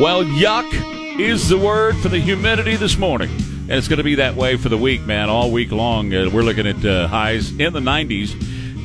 [0.00, 3.28] Well, yuck is the word for the humidity this morning.
[3.28, 6.14] And it's going to be that way for the week, man, all week long.
[6.14, 8.30] Uh, we're looking at uh, highs in the 90s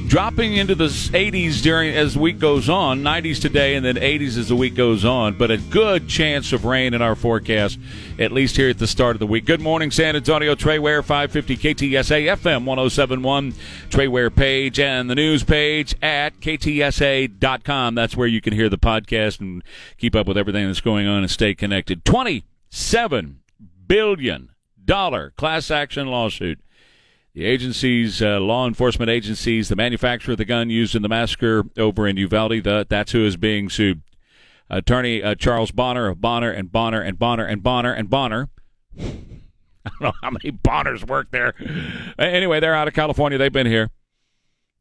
[0.08, 4.38] dropping into the 80s during as the week goes on 90s today and then 80s
[4.38, 7.80] as the week goes on but a good chance of rain in our forecast
[8.20, 9.46] at least here at the start of the week.
[9.46, 13.54] Good morning san antonio trey ware 550 ktsa fm 1071
[13.90, 18.78] trey ware page and the news page at ktsa.com that's where you can hear the
[18.78, 19.64] podcast and
[19.98, 22.06] keep up with everything that's going on and stay connected.
[22.06, 23.40] 27
[23.88, 24.50] billion
[24.84, 26.60] dollar class action lawsuit
[27.36, 31.66] the agencies, uh, law enforcement agencies, the manufacturer of the gun used in the massacre
[31.78, 34.02] over in Uvalde, the, that's who is being sued.
[34.70, 38.50] Attorney uh, Charles Bonner of Bonner and Bonner and Bonner and Bonner and Bonner.
[39.00, 41.54] I don't know how many Bonners work there.
[42.18, 43.38] Anyway, they're out of California.
[43.38, 43.92] They've been here.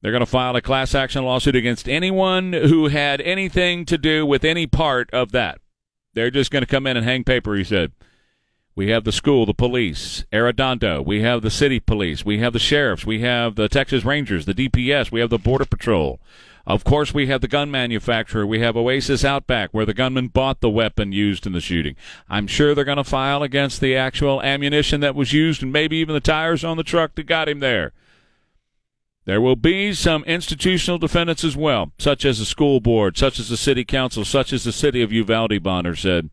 [0.00, 4.24] They're going to file a class action lawsuit against anyone who had anything to do
[4.24, 5.58] with any part of that.
[6.14, 7.92] They're just going to come in and hang paper, he said.
[8.76, 11.04] We have the school, the police, Arredondo.
[11.04, 12.24] We have the city police.
[12.24, 13.06] We have the sheriffs.
[13.06, 15.12] We have the Texas Rangers, the DPS.
[15.12, 16.18] We have the Border Patrol.
[16.66, 18.44] Of course, we have the gun manufacturer.
[18.44, 21.94] We have Oasis Outback, where the gunman bought the weapon used in the shooting.
[22.28, 25.98] I'm sure they're going to file against the actual ammunition that was used and maybe
[25.98, 27.92] even the tires on the truck that got him there.
[29.24, 33.48] There will be some institutional defendants as well, such as the school board, such as
[33.48, 36.30] the city council, such as the city of Uvalde, Bonner said.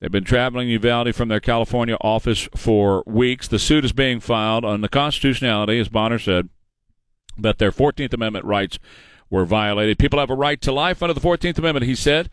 [0.00, 3.46] They've been traveling Uvalde from their California office for weeks.
[3.46, 6.48] The suit is being filed on the constitutionality, as Bonner said,
[7.36, 8.78] that their 14th Amendment rights
[9.28, 9.98] were violated.
[9.98, 12.30] People have a right to life under the 14th Amendment, he said.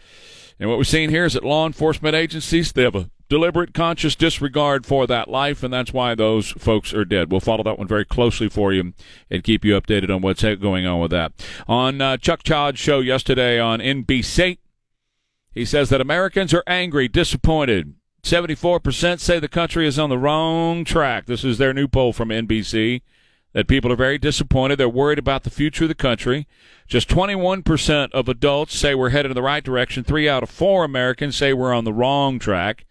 [0.59, 4.15] And what we're seeing here is that law enforcement agencies, they have a deliberate, conscious
[4.15, 7.29] disregard for that life, and that's why those folks are dead.
[7.29, 8.93] We'll follow that one very closely for you
[9.29, 11.33] and keep you updated on what's going on with that.
[11.67, 14.57] On uh, Chuck Todd's show yesterday on NBC,
[15.57, 17.95] he says that Americans are angry, disappointed.
[18.23, 21.25] 74% say the country is on the wrong track.
[21.25, 23.01] This is their new poll from NBC.
[23.53, 24.77] That people are very disappointed.
[24.77, 26.47] They're worried about the future of the country.
[26.87, 30.03] Just 21% of adults say we're headed in the right direction.
[30.03, 32.85] Three out of four Americans say we're on the wrong track.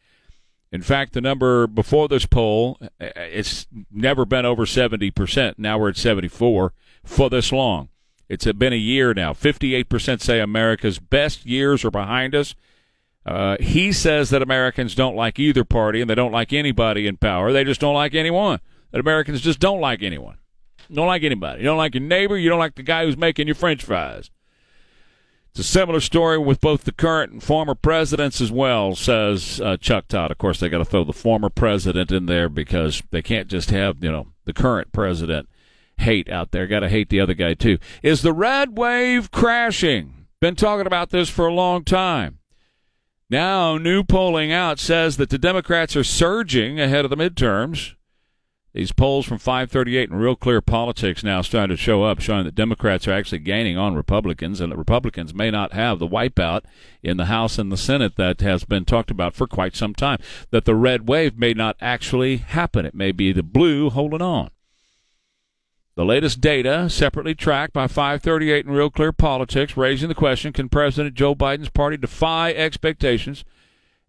[0.73, 5.55] In fact, the number before this poll, eh, eh, it's never been over 70%.
[5.57, 6.73] Now we're at 74
[7.05, 7.91] for this long.
[8.29, 9.33] It's been a year now.
[9.33, 12.55] 58% say America's best years are behind us.
[13.25, 17.17] Uh, he says that Americans don't like either party and they don't like anybody in
[17.17, 17.53] power.
[17.53, 18.61] They just don't like anyone.
[18.93, 20.39] That Americans just don't like anyone.
[20.93, 21.61] Don't like anybody.
[21.61, 22.37] You don't like your neighbor.
[22.37, 24.31] You don't like the guy who's making your french fries.
[25.51, 29.77] It's a similar story with both the current and former presidents as well, says uh,
[29.79, 30.31] Chuck Todd.
[30.31, 33.71] Of course, they got to throw the former president in there because they can't just
[33.71, 35.49] have, you know, the current president
[35.99, 36.67] hate out there.
[36.67, 37.79] Got to hate the other guy too.
[38.03, 40.27] Is the red wave crashing?
[40.41, 42.39] Been talking about this for a long time.
[43.29, 47.95] Now, new polling out says that the Democrats are surging ahead of the midterms.
[48.73, 52.55] These polls from 538 and Real Clear Politics now starting to show up, showing that
[52.55, 56.65] Democrats are actually gaining on Republicans, and that Republicans may not have the wipeout
[57.03, 60.19] in the House and the Senate that has been talked about for quite some time.
[60.51, 62.85] That the red wave may not actually happen.
[62.85, 64.51] It may be the blue holding on.
[65.97, 70.69] The latest data, separately tracked by 538 and Real Clear Politics, raising the question can
[70.69, 73.47] President Joe Biden's party defy expectations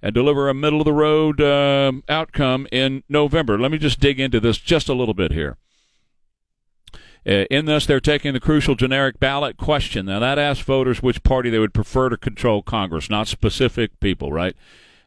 [0.02, 3.58] and deliver a middle of the road uh, outcome in November?
[3.58, 5.56] Let me just dig into this just a little bit here.
[7.26, 10.08] Uh, in this, they're taking the crucial generic ballot question.
[10.08, 14.34] Now, that asks voters which party they would prefer to control Congress, not specific people,
[14.34, 14.58] right?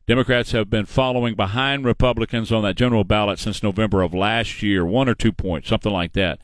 [0.07, 4.85] Democrats have been following behind Republicans on that general ballot since November of last year,
[4.85, 6.41] one or two points, something like that.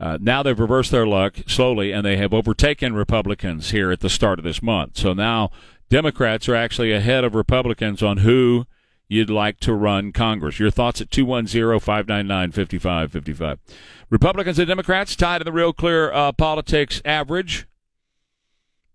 [0.00, 4.10] Uh, now they've reversed their luck slowly, and they have overtaken Republicans here at the
[4.10, 4.96] start of this month.
[4.98, 5.50] So now
[5.90, 8.66] Democrats are actually ahead of Republicans on who
[9.08, 10.58] you'd like to run Congress.
[10.58, 13.58] Your thoughts at 210 599 5555.
[14.08, 17.66] Republicans and Democrats tied in the real clear uh, politics average.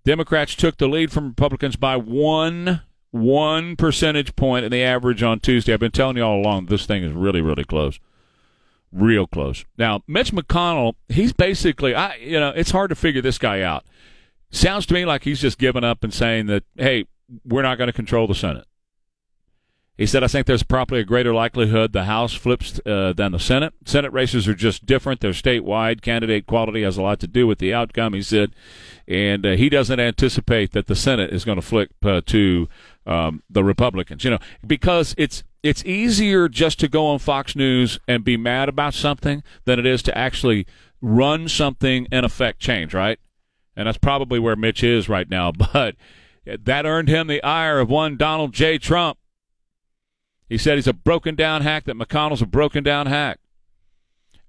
[0.04, 2.82] Democrats took the lead from Republicans by one
[3.12, 5.74] one percentage point in the average on Tuesday.
[5.74, 8.00] I've been telling you all along this thing is really, really close.
[8.92, 9.66] Real close.
[9.78, 13.86] Now, Mitch McConnell, he's basically, I, you know, it's hard to figure this guy out.
[14.52, 17.06] Sounds to me like he's just giving up and saying that, hey,
[17.46, 18.67] we're not going to control the Senate.
[19.98, 23.40] He said, I think there's probably a greater likelihood the House flips uh, than the
[23.40, 23.74] Senate.
[23.84, 25.22] Senate races are just different.
[25.22, 26.02] They're statewide.
[26.02, 28.54] Candidate quality has a lot to do with the outcome, he said.
[29.08, 32.70] And uh, he doesn't anticipate that the Senate is going to flip uh, to
[33.08, 34.24] um, the Republicans.
[34.24, 38.70] You know, because it's it's easier just to go on Fox News and be mad
[38.70, 40.68] about something than it is to actually
[41.02, 43.20] run something and affect change, right?
[43.76, 45.52] And that's probably where Mitch is right now.
[45.74, 45.96] But
[46.46, 48.78] That earned him the ire of one Donald J.
[48.78, 49.18] Trump.
[50.50, 53.40] He said he's a broken down hack, that McConnell's a broken down hack.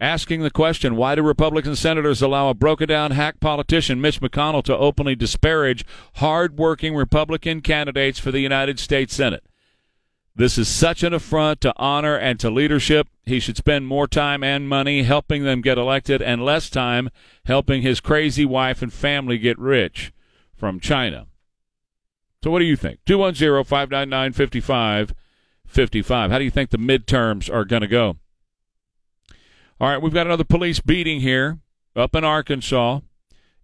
[0.01, 4.63] Asking the question, why do Republican senators allow a broken down hack politician, Mitch McConnell,
[4.65, 5.85] to openly disparage
[6.15, 9.45] hard-working Republican candidates for the United States Senate?
[10.37, 13.09] This is such an affront to honor and to leadership.
[13.27, 17.11] He should spend more time and money helping them get elected and less time
[17.47, 20.13] helping his crazy wife and family get rich
[20.55, 21.27] from China.
[22.45, 23.01] So, what do you think?
[23.05, 24.33] 210 599
[25.69, 26.31] 5555.
[26.31, 28.17] How do you think the midterms are going to go?
[29.81, 31.59] All right, we've got another police beating here
[31.95, 33.01] up in Arkansas.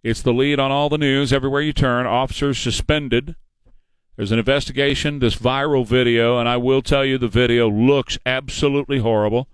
[0.03, 2.05] It's the lead on all the news everywhere you turn.
[2.05, 3.35] Officers suspended
[4.15, 8.99] there's an investigation, this viral video, and I will tell you the video looks absolutely
[8.99, 9.49] horrible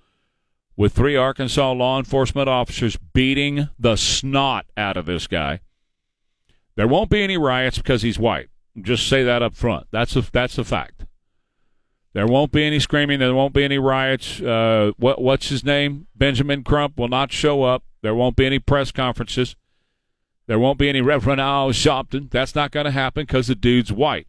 [0.77, 5.61] with three Arkansas law enforcement officers beating the snot out of this guy.
[6.75, 8.49] There won't be any riots because he's white.
[8.79, 9.87] Just say that up front.
[9.91, 11.05] That's a, that's a fact.
[12.13, 13.19] There won't be any screaming.
[13.19, 14.41] There won't be any riots.
[14.41, 16.07] Uh, what what's his name?
[16.15, 17.83] Benjamin Crump will not show up.
[18.01, 19.55] There won't be any press conferences.
[20.47, 22.29] There won't be any Reverend Al Sharpton.
[22.29, 24.27] That's not going to happen because the dude's white.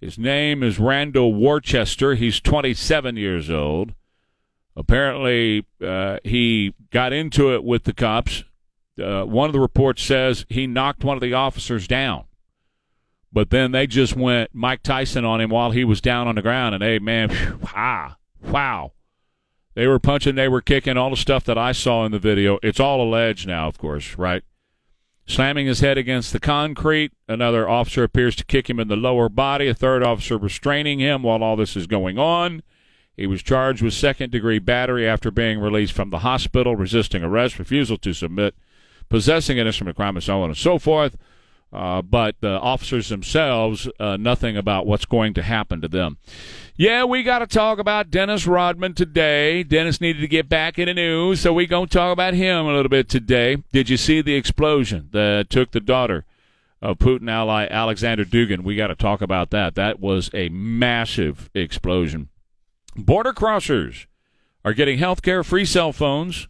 [0.00, 2.14] His name is Randall Worcester.
[2.14, 3.94] He's 27 years old.
[4.76, 8.44] Apparently, uh, he got into it with the cops.
[9.02, 12.24] Uh, one of the reports says he knocked one of the officers down.
[13.36, 16.40] But then they just went Mike Tyson on him while he was down on the
[16.40, 16.74] ground.
[16.74, 17.28] And hey, man,
[17.66, 18.92] ah, wow.
[19.74, 22.58] They were punching, they were kicking, all the stuff that I saw in the video.
[22.62, 24.42] It's all alleged now, of course, right?
[25.26, 27.12] slamming his head against the concrete.
[27.28, 29.68] Another officer appears to kick him in the lower body.
[29.68, 32.62] A third officer restraining him while all this is going on.
[33.18, 37.58] He was charged with second degree battery after being released from the hospital, resisting arrest,
[37.58, 38.54] refusal to submit,
[39.10, 41.18] possessing an instrument of crime, and so on and so forth.
[41.72, 46.16] Uh, but the officers themselves, uh, nothing about what's going to happen to them.
[46.76, 49.62] Yeah, we got to talk about Dennis Rodman today.
[49.62, 52.66] Dennis needed to get back in the news, so we going to talk about him
[52.66, 53.56] a little bit today.
[53.72, 56.24] Did you see the explosion that took the daughter
[56.80, 58.62] of Putin ally Alexander Dugin?
[58.62, 59.74] We got to talk about that.
[59.74, 62.28] That was a massive explosion.
[62.94, 64.06] Border crossers
[64.64, 66.48] are getting health care, free cell phones,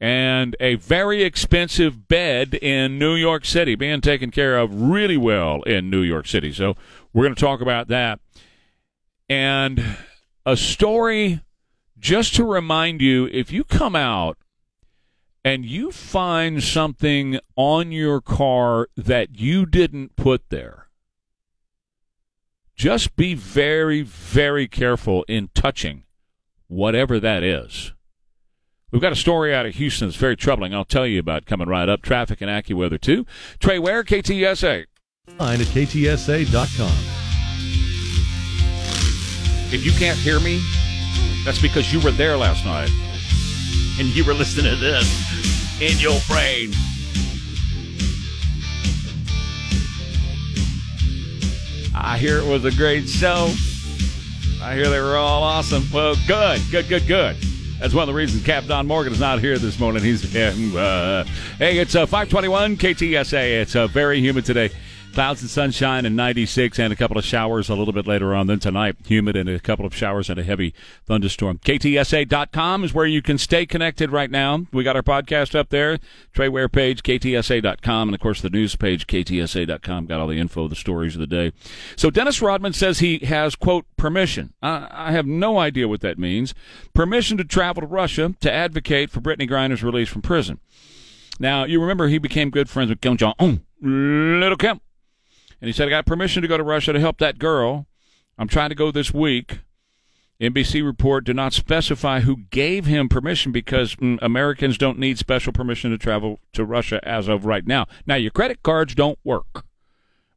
[0.00, 5.62] and a very expensive bed in New York City, being taken care of really well
[5.62, 6.52] in New York City.
[6.52, 6.76] So
[7.12, 8.20] we're going to talk about that.
[9.28, 9.82] And
[10.44, 11.40] a story
[11.98, 14.36] just to remind you if you come out
[15.42, 20.88] and you find something on your car that you didn't put there,
[22.76, 26.02] just be very, very careful in touching
[26.66, 27.93] whatever that is.
[28.94, 30.72] We've got a story out of Houston that's very troubling.
[30.72, 32.00] I'll tell you about coming right up.
[32.00, 33.26] Traffic and AccuWeather too.
[33.58, 34.84] Trey Ware, KTSA.
[35.36, 36.92] Find at ktsa.com.
[39.74, 40.62] If you can't hear me,
[41.44, 42.88] that's because you were there last night
[43.98, 46.70] and you were listening to this in your brain.
[51.96, 53.52] I hear it was a great show.
[54.62, 55.84] I hear they were all awesome.
[55.92, 57.36] Well, good, good, good, good.
[57.84, 60.02] That's one of the reasons Cap Don Morgan is not here this morning.
[60.02, 61.26] He's uh,
[61.58, 63.60] hey, it's uh, 521 KTSA.
[63.60, 64.70] It's uh, very humid today.
[65.14, 68.48] Clouds and sunshine and 96 and a couple of showers a little bit later on.
[68.48, 70.74] Then tonight, humid and a couple of showers and a heavy
[71.06, 71.58] thunderstorm.
[71.58, 74.66] KTSA.com is where you can stay connected right now.
[74.72, 76.00] We got our podcast up there.
[76.32, 78.08] Trey Ware page, KTSA.com.
[78.08, 80.06] And of course, the news page, KTSA.com.
[80.06, 81.52] Got all the info, the stories of the day.
[81.94, 84.52] So Dennis Rodman says he has, quote, permission.
[84.62, 86.54] I, I have no idea what that means.
[86.92, 90.58] Permission to travel to Russia to advocate for Brittney Griner's release from prison.
[91.38, 93.64] Now, you remember he became good friends with Kim Jong Un.
[93.80, 94.80] Little Kim.
[95.64, 97.86] And he said, I got permission to go to Russia to help that girl.
[98.36, 99.60] I'm trying to go this week.
[100.38, 105.54] NBC report did not specify who gave him permission because mm, Americans don't need special
[105.54, 107.86] permission to travel to Russia as of right now.
[108.04, 109.64] Now, your credit cards don't work.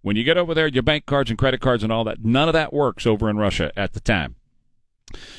[0.01, 2.47] When you get over there, your bank cards and credit cards and all that, none
[2.47, 4.37] of that works over in Russia at the time.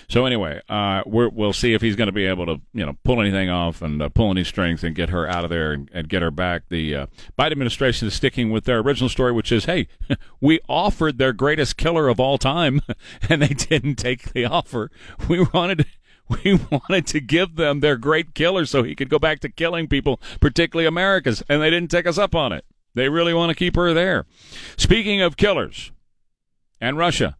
[0.09, 2.97] So anyway, uh, we will see if he's going to be able to, you know,
[3.05, 5.91] pull anything off and uh, pull any strength and get her out of there and,
[5.93, 6.63] and get her back.
[6.71, 7.07] The uh,
[7.39, 9.89] Biden administration is sticking with their original story, which is, hey,
[10.41, 12.81] we offered their greatest killer of all time,
[13.29, 14.91] and they didn't take the offer.
[15.29, 15.87] We wanted.
[16.45, 19.89] We wanted to give them their great killer so he could go back to killing
[19.89, 22.67] people, particularly Americans, and they didn't take us up on it.
[22.95, 24.27] They really want to keep her there.
[24.77, 25.91] Speaking of killers
[26.83, 27.38] and Russia,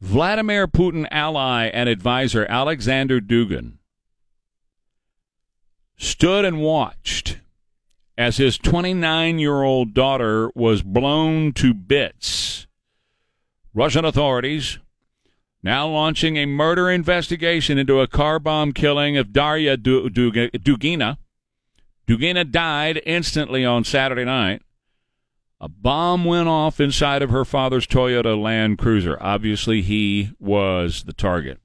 [0.00, 3.74] Vladimir Putin ally and advisor Alexander Dugin
[5.98, 7.38] stood and watched
[8.16, 12.66] as his 29 year old daughter was blown to bits.
[13.74, 14.78] Russian authorities
[15.62, 21.18] now launching a murder investigation into a car bomb killing of Daria Dugina.
[22.06, 24.62] Dugina died instantly on Saturday night.
[25.60, 29.18] A bomb went off inside of her father's Toyota Land Cruiser.
[29.20, 31.58] Obviously, he was the target.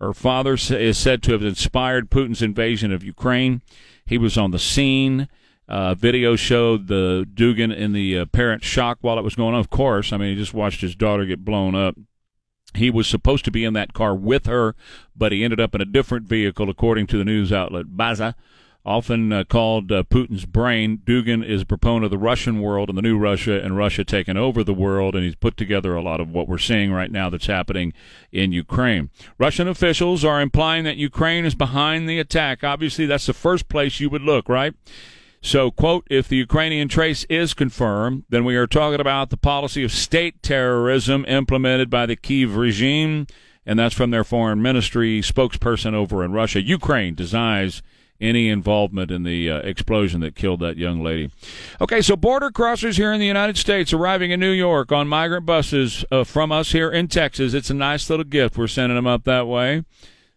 [0.00, 3.60] Her father is said to have inspired Putin's invasion of Ukraine.
[4.06, 5.28] He was on the scene.
[5.68, 9.60] Uh, video showed the Dugin in the apparent shock while it was going on.
[9.60, 11.96] Of course, I mean, he just watched his daughter get blown up.
[12.74, 14.74] He was supposed to be in that car with her,
[15.16, 18.34] but he ended up in a different vehicle, according to the news outlet Baza.
[18.86, 22.96] Often uh, called uh, Putin's brain, Dugin is a proponent of the Russian world and
[22.96, 26.20] the new Russia and Russia taking over the world, and he's put together a lot
[26.20, 27.92] of what we're seeing right now that's happening
[28.30, 29.10] in Ukraine.
[29.38, 32.62] Russian officials are implying that Ukraine is behind the attack.
[32.62, 34.72] Obviously, that's the first place you would look, right?
[35.42, 39.82] So, quote, if the Ukrainian trace is confirmed, then we are talking about the policy
[39.82, 43.26] of state terrorism implemented by the Kiev regime,
[43.66, 46.62] and that's from their foreign ministry spokesperson over in Russia.
[46.62, 47.82] Ukraine denies
[48.20, 51.30] any involvement in the uh, explosion that killed that young lady.
[51.80, 55.46] Okay, so border crossers here in the United States arriving in New York on migrant
[55.46, 57.54] buses uh, from us here in Texas.
[57.54, 58.56] It's a nice little gift.
[58.56, 59.84] We're sending them up that way.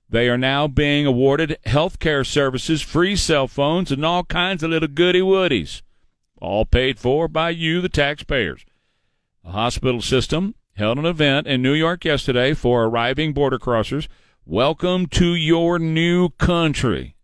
[0.10, 4.72] They are now being awarded health care services, free cell phones, and all kinds of
[4.72, 5.84] little goody woodies,
[6.42, 8.66] all paid for by you, the taxpayers.
[9.46, 14.08] A hospital system held an event in New York yesterday for arriving border crossers.
[14.46, 17.16] Welcome to your new country.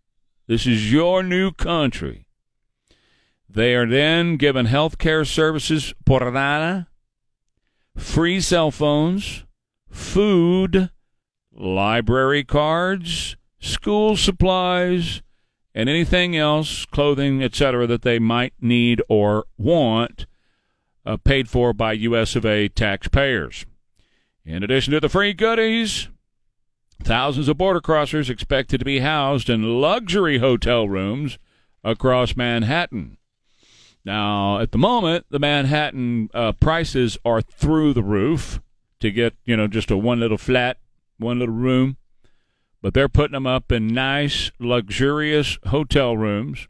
[0.46, 2.26] This is your new country.
[3.48, 6.88] They are then given health care services por nada,
[7.96, 9.44] free cell phones,
[9.90, 10.90] food,
[11.52, 15.22] library cards, school supplies,
[15.74, 20.26] and anything else, clothing, etc., that they might need or want,
[21.04, 22.36] uh, paid for by U.S.
[22.36, 22.68] of A.
[22.68, 23.66] taxpayers.
[24.44, 26.08] In addition to the free goodies,
[27.02, 31.38] thousands of border crossers expected to be housed in luxury hotel rooms
[31.84, 33.18] across Manhattan.
[34.04, 38.60] Now, at the moment, the Manhattan uh, prices are through the roof
[39.00, 40.78] to get, you know, just a one little flat
[41.18, 41.96] one little room,
[42.82, 46.68] but they're putting them up in nice, luxurious hotel rooms.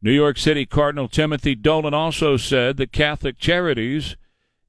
[0.00, 4.16] New York City Cardinal Timothy Dolan also said that Catholic Charities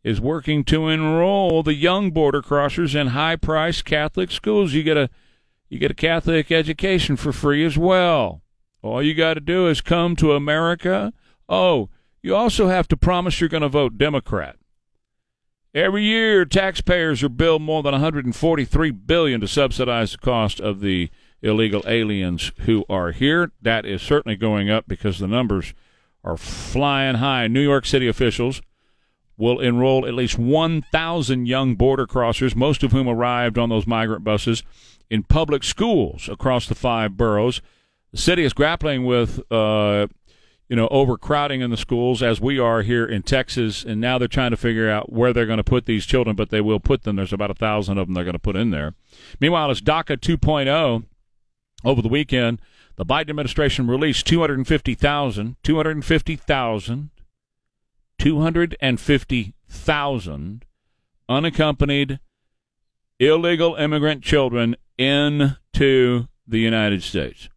[0.03, 4.73] is working to enroll the young border crossers in high-priced Catholic schools.
[4.73, 5.09] You get a
[5.69, 8.43] you get a Catholic education for free as well.
[8.83, 11.13] All you got to do is come to America.
[11.49, 11.89] Oh,
[12.21, 14.57] you also have to promise you're going to vote Democrat.
[15.73, 21.09] Every year, taxpayers are billed more than 143 billion to subsidize the cost of the
[21.41, 23.51] illegal aliens who are here.
[23.59, 25.73] That is certainly going up because the numbers
[26.23, 27.47] are flying high.
[27.47, 28.61] New York City officials
[29.37, 34.23] will enroll at least 1,000 young border crossers, most of whom arrived on those migrant
[34.23, 34.63] buses,
[35.09, 37.61] in public schools across the five boroughs.
[38.11, 40.07] The city is grappling with uh,
[40.69, 44.27] you know, overcrowding in the schools as we are here in Texas, and now they're
[44.27, 47.03] trying to figure out where they're going to put these children, but they will put
[47.03, 47.15] them.
[47.15, 48.95] There's about a thousand of them they're going to put in there.
[49.39, 51.03] Meanwhile, it's DACA 2.0
[51.83, 52.59] over the weekend.
[52.95, 57.09] The Biden administration released 250,000, 250,000,
[58.19, 60.65] 250,000
[61.29, 62.19] unaccompanied
[63.19, 67.49] illegal immigrant children into the United States.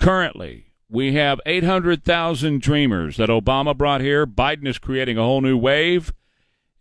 [0.00, 4.26] Currently, we have 800,000 dreamers that Obama brought here.
[4.26, 6.12] Biden is creating a whole new wave,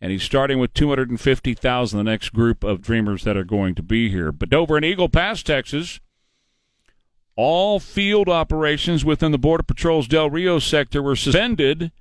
[0.01, 4.10] and he's starting with 250,000, the next group of dreamers that are going to be
[4.10, 4.31] here.
[4.31, 6.00] But over in Eagle Pass, Texas,
[7.35, 11.91] all field operations within the Border Patrol's Del Rio sector were suspended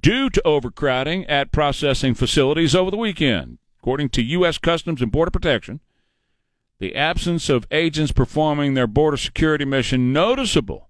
[0.00, 3.58] due to overcrowding at processing facilities over the weekend.
[3.80, 4.58] According to U.S.
[4.58, 5.80] Customs and Border Protection,
[6.78, 10.88] the absence of agents performing their border security mission noticeable.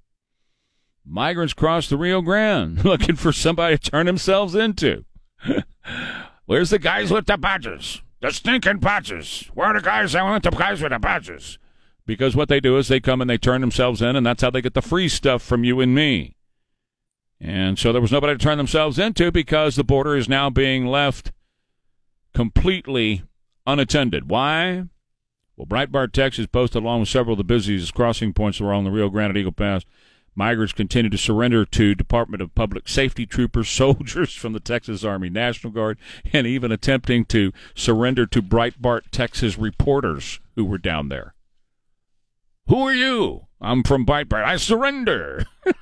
[1.04, 5.04] Migrants cross the Rio Grande looking for somebody to turn themselves into.
[6.46, 8.00] Where's the guys with the badges?
[8.20, 9.50] The stinking badges.
[9.52, 10.14] Where are the guys?
[10.14, 11.58] I want the guys with the badges.
[12.06, 14.50] Because what they do is they come and they turn themselves in, and that's how
[14.50, 16.36] they get the free stuff from you and me.
[17.40, 20.86] And so there was nobody to turn themselves into because the border is now being
[20.86, 21.32] left
[22.34, 23.22] completely
[23.66, 24.28] unattended.
[24.28, 24.84] Why?
[25.56, 29.08] Well, Breitbart Texas posted along with several of the busiest crossing points along the Rio
[29.08, 29.84] Grande Eagle Pass.
[30.34, 35.30] Migrants continue to surrender to Department of Public Safety troopers, soldiers from the Texas Army
[35.30, 35.96] National Guard,
[36.32, 41.34] and even attempting to surrender to Breitbart Texas reporters who were down there.
[42.66, 43.46] Who are you?
[43.60, 44.44] I'm from Breitbart.
[44.44, 45.44] I surrender.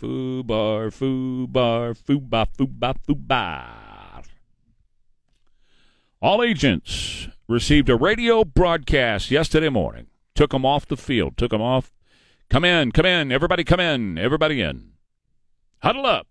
[0.00, 4.24] Foobar, foobar, foobar, foobar, foobar.
[6.22, 10.06] All agents received a radio broadcast yesterday morning.
[10.34, 11.36] Took them off the field.
[11.36, 11.92] Took them off.
[12.48, 13.32] Come in, come in.
[13.32, 14.16] Everybody come in.
[14.18, 14.92] Everybody in.
[15.82, 16.26] Huddle up.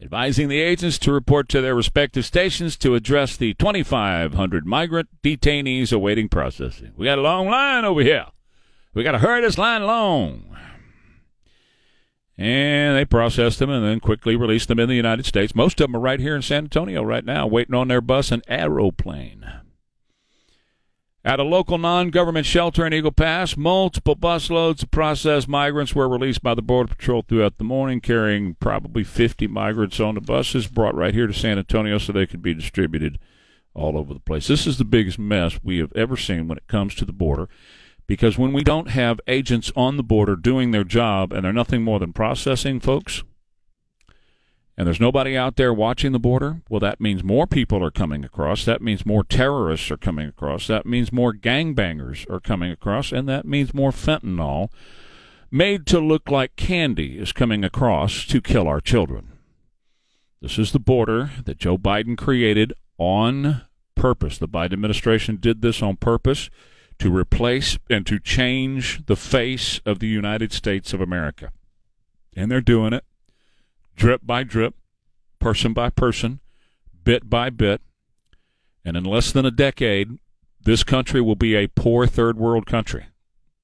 [0.00, 5.90] Advising the agents to report to their respective stations to address the 2,500 migrant detainees
[5.90, 6.92] awaiting processing.
[6.96, 8.26] We got a long line over here.
[8.92, 10.54] We got to hurry this line along.
[12.36, 15.54] And they processed them and then quickly released them in the United States.
[15.54, 18.30] Most of them are right here in San Antonio right now, waiting on their bus
[18.30, 19.46] and aeroplane.
[21.26, 26.08] At a local non government shelter in Eagle Pass, multiple busloads of processed migrants were
[26.08, 30.68] released by the Border Patrol throughout the morning, carrying probably 50 migrants on the buses,
[30.68, 33.18] brought right here to San Antonio so they could be distributed
[33.74, 34.46] all over the place.
[34.46, 37.48] This is the biggest mess we have ever seen when it comes to the border
[38.06, 41.82] because when we don't have agents on the border doing their job and they're nothing
[41.82, 43.24] more than processing folks,
[44.78, 48.24] and there's nobody out there watching the border, well, that means more people are coming
[48.24, 48.64] across.
[48.66, 50.66] That means more terrorists are coming across.
[50.66, 53.10] That means more gangbangers are coming across.
[53.10, 54.68] And that means more fentanyl
[55.50, 59.32] made to look like candy is coming across to kill our children.
[60.42, 63.62] This is the border that Joe Biden created on
[63.94, 64.36] purpose.
[64.36, 66.50] The Biden administration did this on purpose
[66.98, 71.50] to replace and to change the face of the United States of America.
[72.36, 73.04] And they're doing it
[73.96, 74.74] drip by drip,
[75.40, 76.40] person by person,
[77.02, 77.80] bit by bit.
[78.84, 80.18] And in less than a decade,
[80.60, 83.06] this country will be a poor third world country.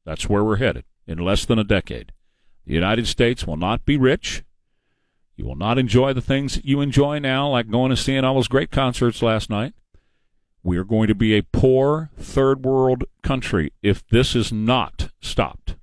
[0.05, 2.12] That's where we're headed in less than a decade.
[2.67, 4.43] The United States will not be rich.
[5.37, 8.35] You will not enjoy the things that you enjoy now, like going and seeing all
[8.35, 9.75] those great concerts last night.
[10.62, 15.77] We are going to be a poor third world country if this is not stopped.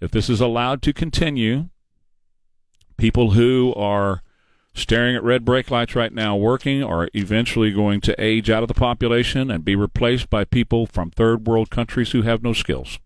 [0.00, 1.70] If this is allowed to continue,
[2.96, 4.22] people who are
[4.74, 8.68] staring at red brake lights right now working are eventually going to age out of
[8.68, 12.98] the population and be replaced by people from third world countries who have no skills.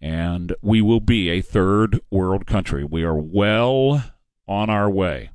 [0.00, 2.84] And we will be a third world country.
[2.84, 4.04] We are well
[4.46, 5.30] on our way.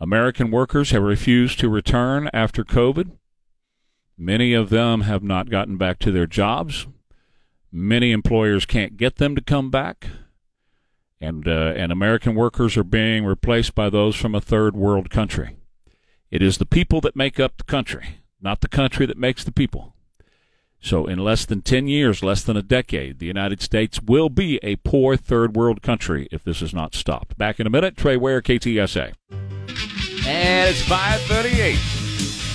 [0.00, 3.12] American workers have refused to return after COVID.
[4.16, 6.86] Many of them have not gotten back to their jobs.
[7.70, 10.08] Many employers can't get them to come back
[11.22, 15.56] and uh, and American workers are being replaced by those from a third world country.
[16.30, 19.52] It is the people that make up the country, not the country that makes the
[19.52, 19.94] people.
[20.80, 24.58] So, in less than 10 years, less than a decade, the United States will be
[24.64, 27.38] a poor third world country if this is not stopped.
[27.38, 29.12] Back in a minute, Trey Ware, KTSA.
[30.26, 31.78] And it's 538.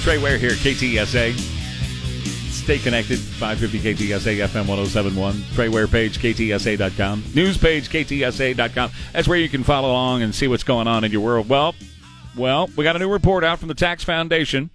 [0.04, 1.57] Trey Ware here, KTSA.
[2.68, 3.18] Stay connected.
[3.18, 5.42] 550 KTSA FM 1071.
[5.54, 7.24] Trey Ware page, KTSA.com.
[7.34, 8.92] News page, KTSA.com.
[9.14, 11.48] That's where you can follow along and see what's going on in your world.
[11.48, 11.76] Well,
[12.36, 14.70] well, we got a new report out from the Tax Foundation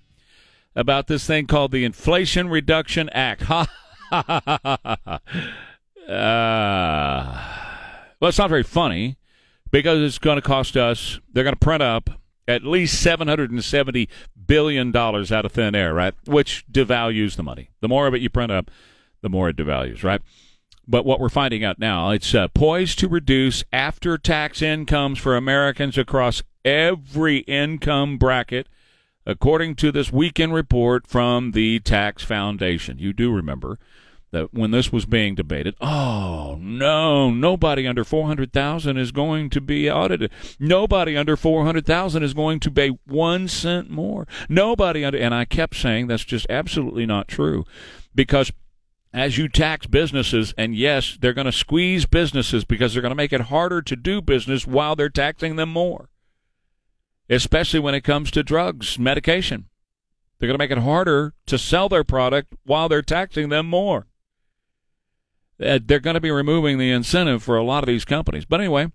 [0.74, 3.42] about this thing called the Inflation Reduction Act.
[3.52, 3.66] Ha
[4.10, 6.10] ha ha ha ha.
[6.10, 7.42] Uh,
[8.20, 9.18] well, it's not very funny
[9.70, 12.08] because it's going to cost us, they're going to print up
[12.52, 14.08] at least $770
[14.46, 16.14] billion out of thin air, right?
[16.26, 17.70] Which devalues the money.
[17.80, 18.70] The more of it you print up,
[19.22, 20.20] the more it devalues, right?
[20.86, 25.36] But what we're finding out now, it's uh, poised to reduce after tax incomes for
[25.36, 28.68] Americans across every income bracket,
[29.24, 32.98] according to this weekend report from the Tax Foundation.
[32.98, 33.78] You do remember
[34.32, 39.90] that when this was being debated, oh no, nobody under 400,000 is going to be
[39.90, 40.32] audited.
[40.58, 44.26] Nobody under 400,000 is going to pay 1 cent more.
[44.48, 47.64] Nobody under and I kept saying that's just absolutely not true
[48.14, 48.50] because
[49.14, 53.16] as you tax businesses and yes, they're going to squeeze businesses because they're going to
[53.16, 56.08] make it harder to do business while they're taxing them more.
[57.28, 59.66] Especially when it comes to drugs, medication.
[60.38, 64.08] They're going to make it harder to sell their product while they're taxing them more.
[65.62, 68.44] Uh, they're going to be removing the incentive for a lot of these companies.
[68.44, 68.90] But anyway,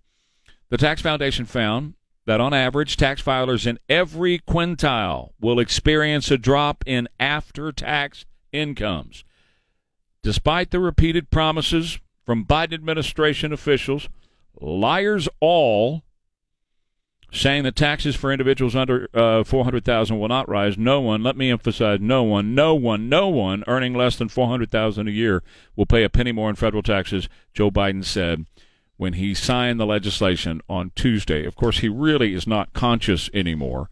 [0.69, 1.93] the Tax Foundation found
[2.25, 8.25] that on average, tax filers in every quintile will experience a drop in after tax
[8.51, 9.23] incomes.
[10.23, 14.09] Despite the repeated promises from Biden administration officials,
[14.59, 16.03] liars all
[17.31, 20.77] saying that taxes for individuals under uh, 400,000 will not rise.
[20.77, 25.07] No one, let me emphasize, no one, no one, no one earning less than 400,000
[25.07, 25.43] a year
[25.75, 28.45] will pay a penny more in federal taxes, Joe Biden said
[28.95, 31.45] when he signed the legislation on Tuesday.
[31.45, 33.89] Of course, he really is not conscious anymore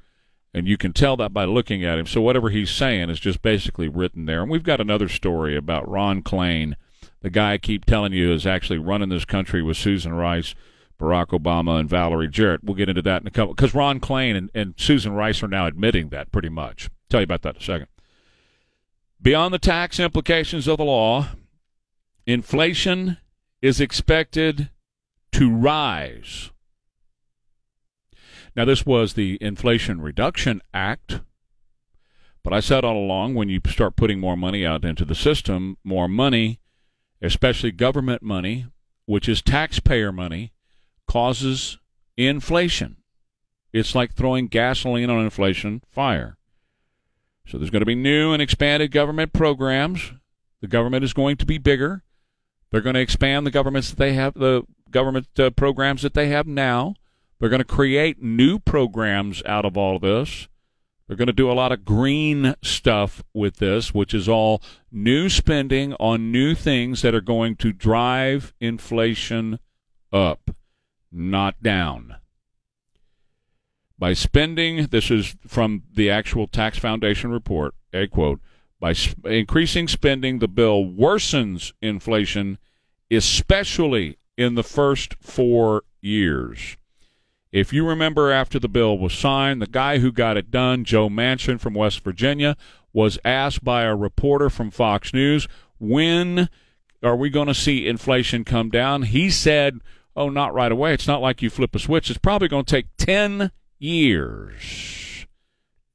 [0.53, 2.05] And you can tell that by looking at him.
[2.05, 4.41] So whatever he's saying is just basically written there.
[4.41, 6.75] And we've got another story about Ron Klain,
[7.21, 10.55] the guy I keep telling you is actually running this country with Susan Rice,
[10.99, 12.63] Barack Obama, and Valerie Jarrett.
[12.63, 15.47] We'll get into that in a couple because Ron Klain and, and Susan Rice are
[15.47, 16.89] now admitting that pretty much.
[17.09, 17.87] Tell you about that in a second.
[19.21, 21.29] Beyond the tax implications of the law,
[22.25, 23.17] inflation
[23.61, 24.69] is expected
[25.31, 26.51] to rise.
[28.55, 31.19] Now, this was the Inflation Reduction Act,
[32.41, 35.77] but I said all along when you start putting more money out into the system,
[35.83, 36.59] more money,
[37.21, 38.67] especially government money,
[39.05, 40.53] which is taxpayer money,
[41.07, 41.77] causes
[42.17, 42.97] inflation.
[43.73, 46.37] It's like throwing gasoline on inflation fire.
[47.45, 50.13] So there's going to be new and expanded government programs.
[50.61, 52.03] The government is going to be bigger.
[52.71, 56.29] They're going to expand the governments that they have, the government uh, programs that they
[56.29, 56.95] have now.
[57.39, 60.47] They're going to create new programs out of all of this.
[61.07, 65.29] They're going to do a lot of green stuff with this, which is all new
[65.29, 69.59] spending on new things that are going to drive inflation
[70.11, 70.49] up,
[71.15, 72.17] not down.
[73.97, 78.41] By spending, this is from the actual Tax Foundation report, a quote,
[78.79, 82.57] by sp- increasing spending, the bill worsens inflation,
[83.09, 86.75] especially in the first four years.
[87.53, 91.07] If you remember after the bill was signed, the guy who got it done, Joe
[91.07, 92.57] Manchin from West Virginia,
[92.91, 95.47] was asked by a reporter from Fox News,
[95.79, 96.49] when
[97.01, 99.03] are we going to see inflation come down?
[99.03, 99.79] He said,
[100.15, 100.93] oh, not right away.
[100.93, 102.09] It's not like you flip a switch.
[102.09, 105.27] It's probably going to take 10 years.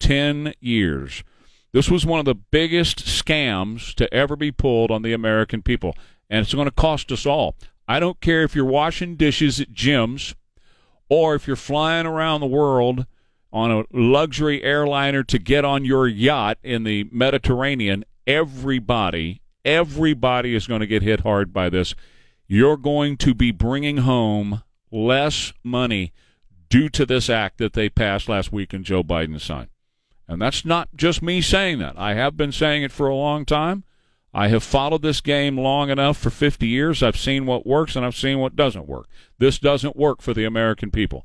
[0.00, 1.24] 10 years.
[1.72, 5.96] This was one of the biggest scams to ever be pulled on the American people,
[6.28, 7.54] and it's going to cost us all.
[7.86, 10.34] I don't care if you're washing dishes at Jim's
[11.08, 13.06] or if you're flying around the world
[13.52, 20.66] on a luxury airliner to get on your yacht in the Mediterranean, everybody, everybody is
[20.66, 21.94] going to get hit hard by this.
[22.52, 26.12] You're going to be bringing home less money
[26.68, 29.68] due to this act that they passed last week and Joe Biden signed.
[30.26, 31.96] And that's not just me saying that.
[31.96, 33.84] I have been saying it for a long time.
[34.34, 37.04] I have followed this game long enough for 50 years.
[37.04, 39.06] I've seen what works and I've seen what doesn't work.
[39.38, 41.24] This doesn't work for the American people.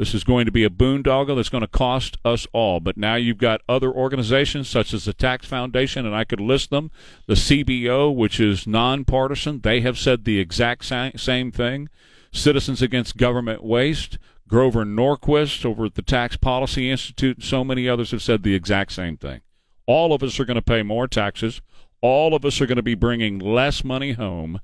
[0.00, 2.80] This is going to be a boondoggle that's going to cost us all.
[2.80, 6.70] But now you've got other organizations such as the Tax Foundation, and I could list
[6.70, 6.90] them.
[7.26, 11.90] The CBO, which is nonpartisan, they have said the exact same thing.
[12.32, 14.16] Citizens Against Government Waste,
[14.48, 18.54] Grover Norquist over at the Tax Policy Institute, and so many others have said the
[18.54, 19.42] exact same thing.
[19.84, 21.60] All of us are going to pay more taxes
[22.00, 24.60] all of us are going to be bringing less money home,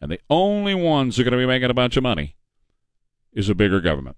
[0.00, 2.36] and the only ones who are going to be making a bunch of money
[3.32, 4.16] is a bigger government.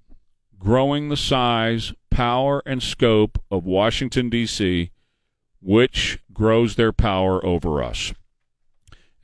[0.62, 4.92] Growing the size, power, and scope of Washington, D.C.,
[5.61, 8.12] which grows their power over us.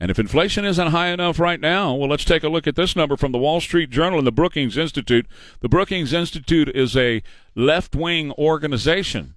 [0.01, 2.93] And if inflation isn't high enough right now, well, let's take a look at this
[2.93, 5.27] number from the Wall Street Journal and the Brookings Institute.
[5.61, 7.23] The Brookings Institute is a
[7.55, 9.35] left wing organization.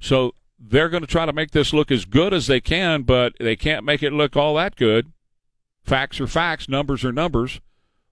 [0.00, 3.34] So they're going to try to make this look as good as they can, but
[3.38, 5.12] they can't make it look all that good.
[5.82, 7.60] Facts are facts, numbers are numbers.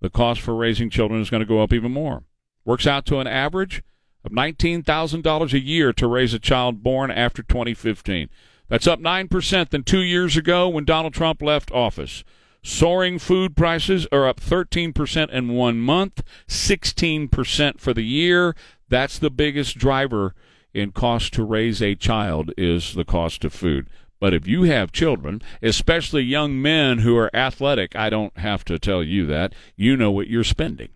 [0.00, 2.24] the cost for raising children is going to go up even more.
[2.64, 3.84] Works out to an average
[4.26, 8.28] of $19,000 a year to raise a child born after 2015.
[8.68, 12.24] That's up 9% than two years ago when Donald Trump left office.
[12.62, 18.56] Soaring food prices are up 13% in one month, 16% for the year.
[18.88, 20.34] That's the biggest driver
[20.74, 23.88] in cost to raise a child is the cost of food.
[24.18, 28.78] But if you have children, especially young men who are athletic, I don't have to
[28.80, 29.54] tell you that.
[29.76, 30.88] You know what you're spending.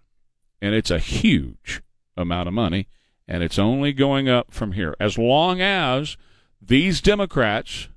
[0.60, 1.82] And it's a huge
[2.16, 2.88] amount of money,
[3.30, 4.96] and it's only going up from here.
[4.98, 6.16] As long as
[6.60, 7.88] these Democrats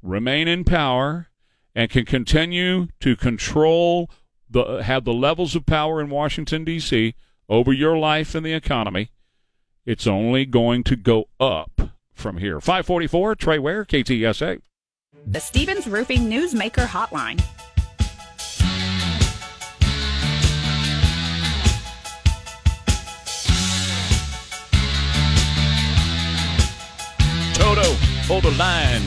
[0.00, 1.26] remain in power
[1.74, 4.08] and can continue to control
[4.48, 7.14] the have the levels of power in Washington D.C.
[7.48, 9.10] over your life and the economy,
[9.84, 12.60] it's only going to go up from here.
[12.60, 14.60] 544, Trey Ware, KTSA.
[15.26, 17.42] The Stevens Roofing Newsmaker Hotline.
[27.68, 27.92] Toto,
[28.28, 29.02] Hold the line.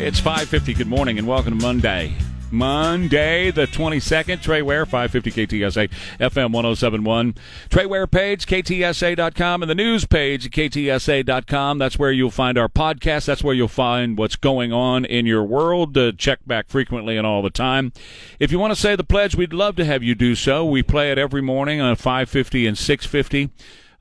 [0.00, 0.74] It's 550.
[0.74, 2.12] Good morning and welcome to Monday.
[2.50, 4.42] Monday, the 22nd.
[4.42, 7.36] Trey Ware, 550 KTSA, FM 1071.
[7.68, 11.78] Trey Ware page, KTSA.com, and the news page KTSA.com.
[11.78, 13.26] That's where you'll find our podcast.
[13.26, 15.96] That's where you'll find what's going on in your world.
[15.96, 17.92] Uh, check back frequently and all the time.
[18.40, 20.64] If you want to say the pledge, we'd love to have you do so.
[20.64, 23.50] We play it every morning on 550 and 650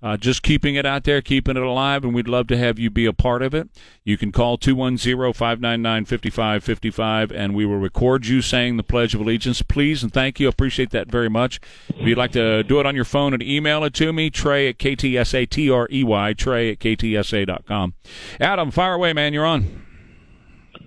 [0.02, 2.90] uh, just keeping it out there, keeping it alive, and we'd love to have you
[2.90, 3.70] be a part of it.
[4.04, 9.22] You can call 210 599 5555, and we will record you saying the Pledge of
[9.22, 9.62] Allegiance.
[9.62, 10.48] Please and thank you.
[10.48, 11.60] Appreciate that very much.
[11.90, 14.70] If you'd like to do it on your phone and email it to me, Trey
[14.70, 17.94] at KTSA, T R E Y, Trey at KTSA.com.
[18.40, 19.34] Adam, fire away, man.
[19.34, 19.86] You're on.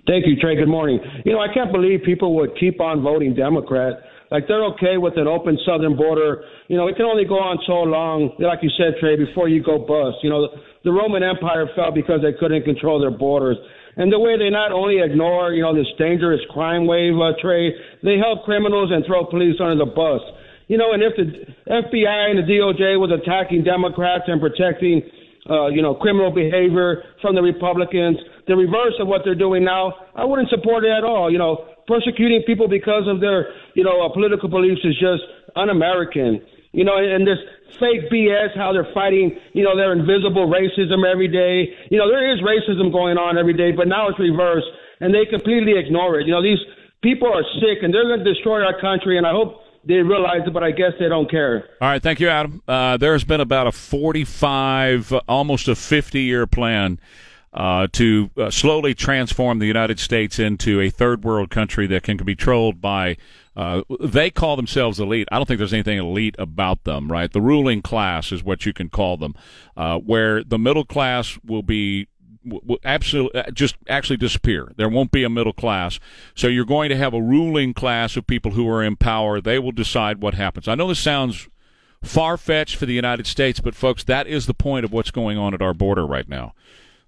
[0.07, 0.55] Thank you, Trey.
[0.55, 0.99] Good morning.
[1.23, 5.13] You know, I can't believe people would keep on voting Democrat like they're okay with
[5.21, 6.41] an open southern border.
[6.65, 9.61] You know, it can only go on so long, like you said, Trey, before you
[9.61, 10.25] go bust.
[10.25, 10.49] You know,
[10.81, 13.61] the, Roman Empire fell because they couldn't control their borders.
[13.93, 17.77] And the way they not only ignore, you know, this dangerous crime wave, uh, Trey,
[18.01, 20.25] they help criminals and throw police under the bus.
[20.65, 21.29] You know, and if the
[21.69, 25.05] FBI and the DOJ was attacking Democrats and protecting,
[25.45, 28.17] uh, you know, criminal behavior from the Republicans,
[28.49, 31.29] the reverse of what they're doing now, I wouldn't support it at all.
[31.29, 35.23] You know, persecuting people because of their, you know, uh, political beliefs is just
[35.55, 36.41] un-American.
[36.73, 37.37] You know, and this
[37.79, 41.69] fake BS, how they're fighting, you know, their invisible racism every day.
[41.91, 44.67] You know, there is racism going on every day, but now it's reversed,
[44.99, 46.25] and they completely ignore it.
[46.25, 46.57] You know, these
[47.01, 50.41] people are sick, and they're going to destroy our country, and I hope they realize
[50.47, 51.69] it, but I guess they don't care.
[51.81, 52.63] All right, thank you, Adam.
[52.67, 56.99] Uh, there's been about a 45, almost a 50 year plan
[57.53, 62.17] uh, to uh, slowly transform the United States into a third world country that can
[62.17, 63.17] be controlled by.
[63.55, 65.27] Uh, they call themselves elite.
[65.31, 67.31] I don't think there's anything elite about them, right?
[67.31, 69.35] The ruling class is what you can call them,
[69.77, 72.07] uh, where the middle class will be
[72.43, 74.71] will absolutely uh, just actually disappear.
[74.75, 75.99] There won't be a middle class.
[76.35, 79.39] So you're going to have a ruling class of people who are in power.
[79.39, 80.67] They will decide what happens.
[80.67, 81.47] I know this sounds
[82.01, 85.37] far fetched for the United States, but folks, that is the point of what's going
[85.37, 86.53] on at our border right now.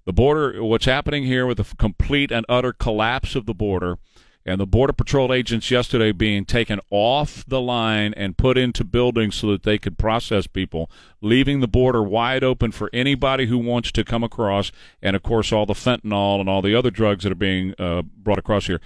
[0.06, 3.98] The border, what's happening here with the complete and utter collapse of the border,
[4.46, 9.34] and the Border Patrol agents yesterday being taken off the line and put into buildings
[9.34, 10.88] so that they could process people,
[11.20, 14.70] leaving the border wide open for anybody who wants to come across,
[15.02, 18.02] and of course, all the fentanyl and all the other drugs that are being uh,
[18.02, 18.80] brought across here.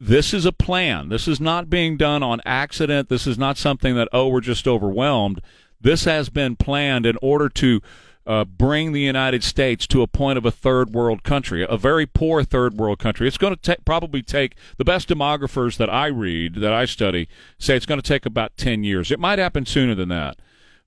[0.00, 1.08] This is a plan.
[1.08, 3.08] This is not being done on accident.
[3.08, 5.40] This is not something that, oh, we're just overwhelmed.
[5.80, 7.80] This has been planned in order to
[8.26, 12.06] uh, bring the United States to a point of a third world country, a very
[12.06, 13.28] poor third world country.
[13.28, 17.76] It's going to probably take the best demographers that I read, that I study, say
[17.76, 19.12] it's going to take about 10 years.
[19.12, 20.36] It might happen sooner than that.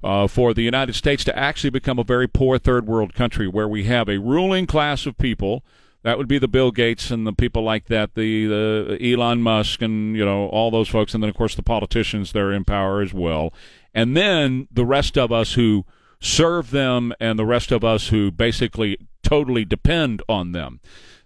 [0.02, 3.68] Uh, for the United States to actually become a very poor third world country where
[3.68, 5.62] we have a ruling class of people
[6.04, 9.82] that would be the Bill Gates and the people like that, the, the Elon Musk
[9.82, 12.64] and you know all those folks, and then of course the politicians that are in
[12.64, 13.54] power as well,
[13.94, 15.86] and then the rest of us who
[16.20, 20.80] serve them and the rest of us who basically totally depend on them.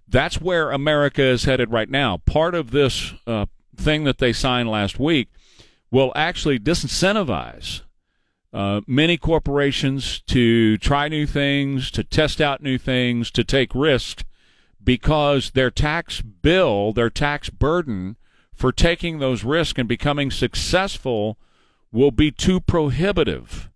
[0.08, 2.18] That's where America is headed right now.
[2.18, 5.30] Part of this uh, thing that they signed last week
[5.90, 7.82] will actually disincentivize
[8.54, 14.24] uh, many corporations to try new things, to test out new things, to take risks
[14.84, 18.18] because their tax bill, their tax burden
[18.54, 21.38] for taking those risks and becoming successful
[21.92, 23.70] will be too prohibitive.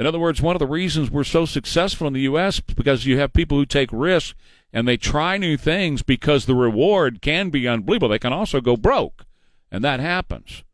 [0.00, 2.54] In other words, one of the reasons we're so successful in the U.S.
[2.54, 4.34] is because you have people who take risks
[4.72, 8.08] and they try new things because the reward can be unbelievable.
[8.08, 9.26] They can also go broke,
[9.70, 10.64] and that happens.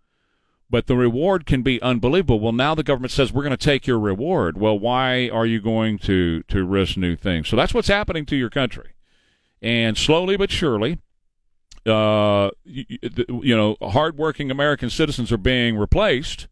[0.70, 2.38] But the reward can be unbelievable.
[2.38, 4.58] Well, now the government says we're going to take your reward.
[4.58, 7.48] Well, why are you going to to risk new things?
[7.48, 8.92] So that's what's happening to your country,
[9.60, 11.00] and slowly but surely,
[11.84, 12.86] uh, you,
[13.42, 16.46] you know, hardworking American citizens are being replaced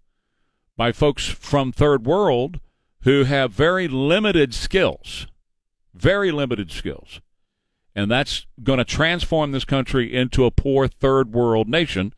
[0.77, 2.61] by folks from third world
[3.03, 5.27] who have very limited skills,
[5.95, 7.21] very limited skills.
[7.95, 12.13] And that's going to transform this country into a poor third world nation,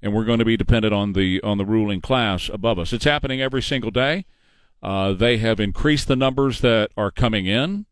[0.00, 2.92] and we're going to be dependent on the on the ruling class above us.
[2.92, 4.24] It's happening every single day.
[4.82, 7.84] Uh, they have increased the numbers that are coming in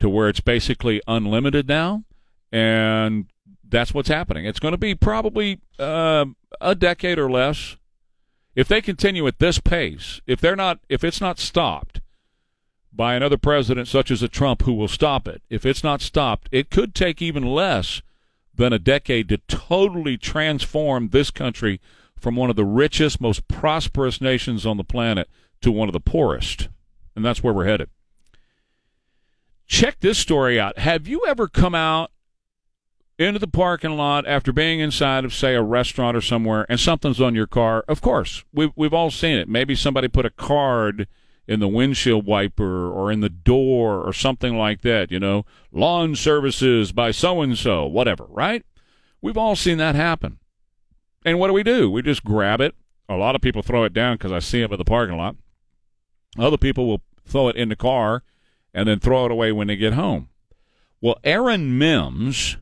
[0.00, 2.04] to where it's basically unlimited now,
[2.50, 3.26] and
[3.68, 4.46] that's what's happening.
[4.46, 6.24] It's going to be probably uh,
[6.60, 7.76] a decade or less
[8.54, 12.00] if they continue at this pace, if they're not, if it's not stopped
[12.92, 16.48] by another president such as a Trump who will stop it, if it's not stopped,
[16.50, 18.02] it could take even less
[18.54, 21.80] than a decade to totally transform this country
[22.18, 25.28] from one of the richest, most prosperous nations on the planet
[25.62, 26.68] to one of the poorest.
[27.16, 27.88] And that's where we're headed.
[29.66, 30.78] check this story out.
[30.78, 32.10] Have you ever come out
[33.20, 37.20] into the parking lot after being inside of, say, a restaurant or somewhere, and something's
[37.20, 37.84] on your car?
[37.86, 39.48] Of course, we've we've all seen it.
[39.48, 41.06] Maybe somebody put a card
[41.46, 45.10] in the windshield wiper or in the door or something like that.
[45.10, 48.26] You know, lawn services by so and so, whatever.
[48.28, 48.64] Right?
[49.20, 50.38] We've all seen that happen.
[51.24, 51.90] And what do we do?
[51.90, 52.74] We just grab it.
[53.08, 55.36] A lot of people throw it down because I see them in the parking lot.
[56.38, 58.22] Other people will throw it in the car
[58.72, 60.28] and then throw it away when they get home.
[61.00, 62.56] Well, Aaron Mims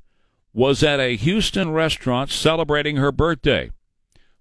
[0.59, 3.71] was at a Houston restaurant celebrating her birthday.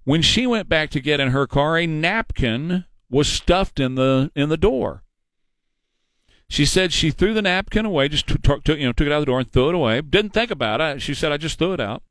[0.03, 4.32] When she went back to get in her car, a napkin was stuffed in the
[4.36, 5.03] in the door.
[6.49, 9.17] She said she threw the napkin away, just took, took, you know took it out
[9.17, 10.01] of the door and threw it away.
[10.01, 11.03] Didn't think about it.
[11.03, 12.01] She said I just threw it out.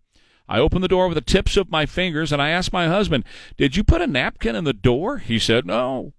[0.49, 3.25] I opened the door with the tips of my fingers and I asked my husband,
[3.57, 6.13] "Did you put a napkin in the door?" He said, "No."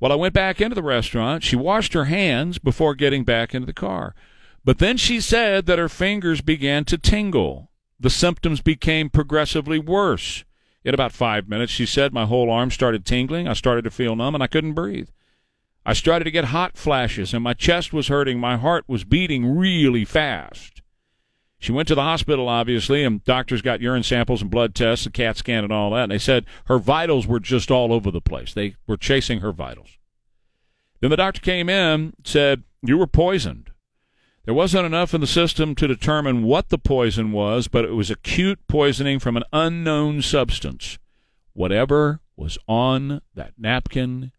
[0.00, 1.42] Well, I went back into the restaurant.
[1.42, 4.14] She washed her hands before getting back into the car.
[4.68, 7.70] But then she said that her fingers began to tingle.
[7.98, 10.44] The symptoms became progressively worse.
[10.84, 13.48] In about five minutes, she said, my whole arm started tingling.
[13.48, 15.08] I started to feel numb and I couldn't breathe.
[15.86, 18.38] I started to get hot flashes and my chest was hurting.
[18.38, 20.82] My heart was beating really fast.
[21.58, 25.10] She went to the hospital, obviously, and doctors got urine samples and blood tests, a
[25.10, 26.02] CAT scan, and all that.
[26.02, 28.52] And they said her vitals were just all over the place.
[28.52, 29.96] They were chasing her vitals.
[31.00, 33.70] Then the doctor came in, said, You were poisoned.
[34.48, 38.10] There wasn't enough in the system to determine what the poison was, but it was
[38.10, 40.98] acute poisoning from an unknown substance.
[41.52, 44.32] Whatever was on that napkin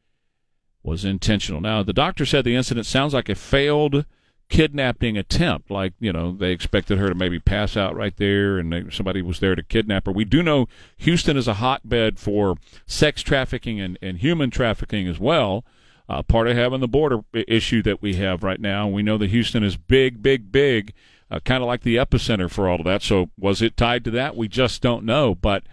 [0.82, 1.62] was intentional.
[1.62, 4.04] Now, the doctor said the incident sounds like a failed
[4.50, 5.70] kidnapping attempt.
[5.70, 9.22] Like, you know, they expected her to maybe pass out right there and they, somebody
[9.22, 10.12] was there to kidnap her.
[10.12, 10.68] We do know
[10.98, 12.56] Houston is a hotbed for
[12.88, 15.64] sex trafficking and, and human trafficking as well.
[16.10, 18.88] Uh, part of having the border issue that we have right now.
[18.88, 20.94] We know that Houston is big, big, big,
[21.30, 23.04] uh, kind of like the epicenter for all of that.
[23.04, 24.36] So was it tied to that?
[24.36, 25.36] We just don't know.
[25.36, 25.64] But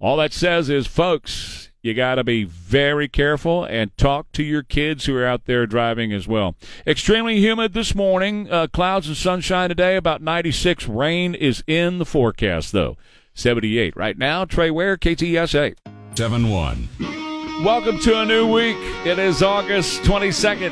[0.00, 4.62] all that says is, folks, you got to be very careful and talk to your
[4.62, 6.56] kids who are out there driving as well.
[6.86, 8.50] Extremely humid this morning.
[8.50, 10.88] Uh, clouds and sunshine today, about 96.
[10.88, 12.96] Rain is in the forecast, though.
[13.34, 13.96] 78.
[13.96, 15.76] Right now, Trey Ware, KTSA.
[16.16, 17.19] 7 1.
[17.64, 18.78] Welcome to a new week.
[19.04, 20.70] It is August 22nd.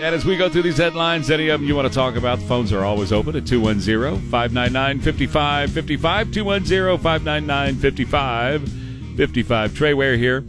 [0.00, 2.38] And as we go through these headlines, any of them you want to talk about,
[2.38, 6.32] the phones are always open at 210 599 5555.
[6.32, 9.16] 210 599 5555.
[9.16, 9.74] 55.
[9.74, 10.44] Trey Ware here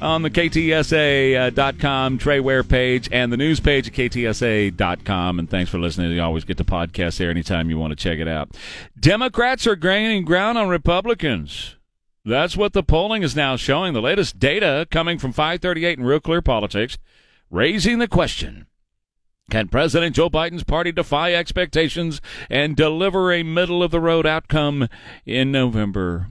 [0.00, 5.38] on the KTSA.com uh, Trey Ware page and the news page at KTSA.com.
[5.38, 6.10] And thanks for listening.
[6.10, 8.56] You always get the podcast there anytime you want to check it out.
[8.98, 11.76] Democrats are gaining ground on Republicans.
[12.24, 13.94] That's what the polling is now showing.
[13.94, 16.98] The latest data coming from 538 and Real Clear Politics,
[17.50, 18.66] raising the question.
[19.50, 24.88] Can President Joe Biden's party defy expectations and deliver a middle of the road outcome
[25.26, 26.28] in November?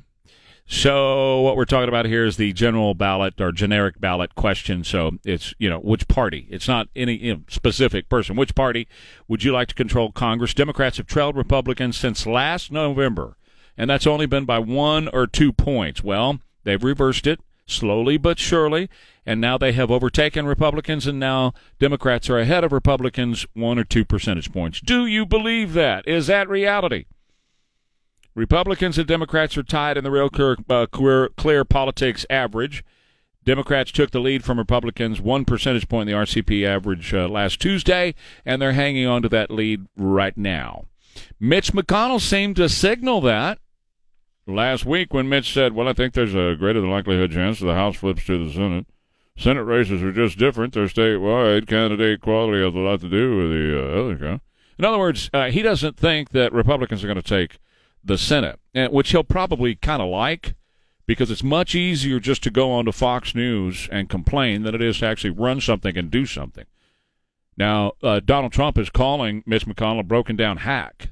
[0.65, 4.86] So what we're talking about here is the general ballot or generic ballot question.
[4.86, 6.47] So it's you know which party?
[6.49, 8.38] It's not any you know, specific person.
[8.38, 8.88] Which party
[9.27, 10.54] would you like to control Congress?
[10.54, 13.36] Democrats have trailed Republicans since last November,
[13.82, 16.04] and that's only been by one or two points.
[16.04, 18.88] Well, they've reversed it slowly but surely,
[19.26, 23.84] and now they have overtaken Republicans, and now Democrats are ahead of Republicans one or
[23.84, 24.82] two percentage points.
[24.82, 26.08] Do you believe that?
[26.08, 27.06] Is that reality?
[28.36, 32.84] Republicans and Democrats are tied in the real clear, uh, clear, clear, politics average.
[33.46, 37.60] Democrats took the lead from Republicans one percentage point in the RCP average uh, last
[37.60, 38.13] Tuesday,
[38.46, 40.86] and they're hanging on to that lead right now.
[41.39, 43.58] Mitch McConnell seemed to signal that
[44.45, 47.73] last week when Mitch said, Well, I think there's a greater than likelihood chance the
[47.73, 48.86] House flips to the Senate.
[49.38, 50.73] Senate races are just different.
[50.73, 51.67] They're statewide.
[51.67, 54.41] Candidate quality has a lot to do with the uh, other guy.
[54.77, 57.58] In other words, uh, he doesn't think that Republicans are going to take
[58.04, 60.56] the Senate, which he'll probably kind of like
[61.06, 64.99] because it's much easier just to go onto Fox News and complain than it is
[64.99, 66.65] to actually run something and do something.
[67.58, 71.10] Now, uh, Donald Trump is calling Mitch McConnell a broken down hack.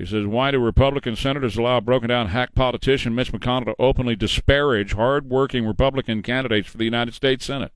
[0.00, 4.16] He says, Why do Republican senators allow broken down hack politician, Mitch McConnell, to openly
[4.16, 7.70] disparage hard-working Republican candidates for the United States Senate?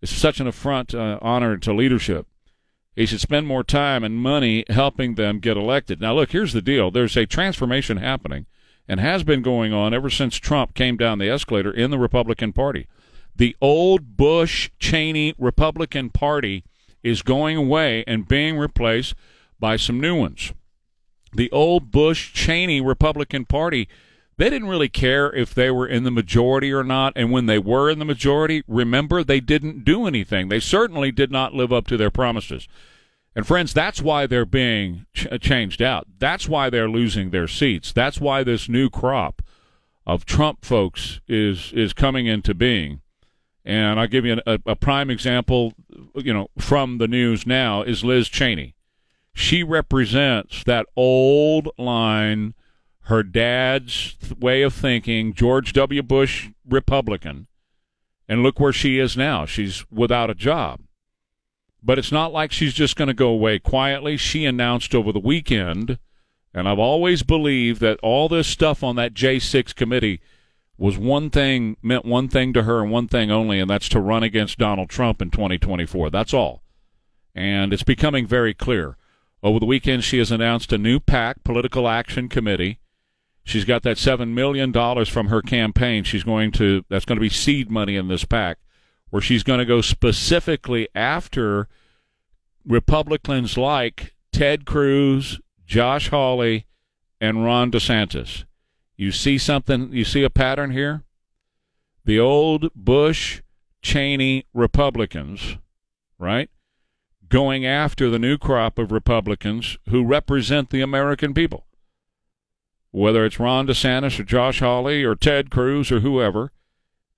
[0.00, 2.26] It's such an affront, uh, honor to leadership.
[2.96, 6.00] He should spend more time and money helping them get elected.
[6.00, 8.46] Now, look, here's the deal there's a transformation happening
[8.88, 12.54] and has been going on ever since Trump came down the escalator in the Republican
[12.54, 12.86] Party.
[13.36, 16.64] The old Bush Cheney Republican Party
[17.02, 19.14] is going away and being replaced
[19.60, 20.54] by some new ones.
[21.32, 23.88] The old Bush Cheney Republican Party,
[24.36, 27.12] they didn't really care if they were in the majority or not.
[27.16, 30.48] And when they were in the majority, remember, they didn't do anything.
[30.48, 32.68] They certainly did not live up to their promises.
[33.34, 36.06] And friends, that's why they're being ch- changed out.
[36.18, 37.92] That's why they're losing their seats.
[37.92, 39.42] That's why this new crop
[40.06, 43.00] of Trump folks is is coming into being.
[43.64, 45.74] And I'll give you a, a prime example,
[46.14, 48.74] you know, from the news now is Liz Cheney.
[49.34, 52.54] She represents that old line,
[53.02, 56.02] her dad's way of thinking, George W.
[56.02, 57.46] Bush Republican.
[58.28, 59.46] And look where she is now.
[59.46, 60.80] She's without a job.
[61.82, 64.16] But it's not like she's just going to go away quietly.
[64.16, 65.98] She announced over the weekend,
[66.52, 70.20] and I've always believed that all this stuff on that J6 committee–
[70.78, 74.00] was one thing meant one thing to her and one thing only, and that's to
[74.00, 76.08] run against Donald Trump in 2024.
[76.08, 76.62] That's all.
[77.34, 78.96] And it's becoming very clear.
[79.42, 82.80] Over the weekend, she has announced a new PAC, Political Action Committee.
[83.44, 84.72] She's got that $7 million
[85.06, 86.04] from her campaign.
[86.04, 88.58] She's going to, that's going to be seed money in this PAC,
[89.10, 91.68] where she's going to go specifically after
[92.66, 96.66] Republicans like Ted Cruz, Josh Hawley,
[97.20, 98.44] and Ron DeSantis.
[98.96, 101.04] You see something, you see a pattern here?
[102.04, 103.42] The old Bush
[103.82, 105.56] Cheney Republicans,
[106.18, 106.50] right?
[107.28, 111.66] Going after the new crop of Republicans who represent the American people.
[112.90, 116.52] Whether it's Ron DeSantis or Josh Hawley or Ted Cruz or whoever.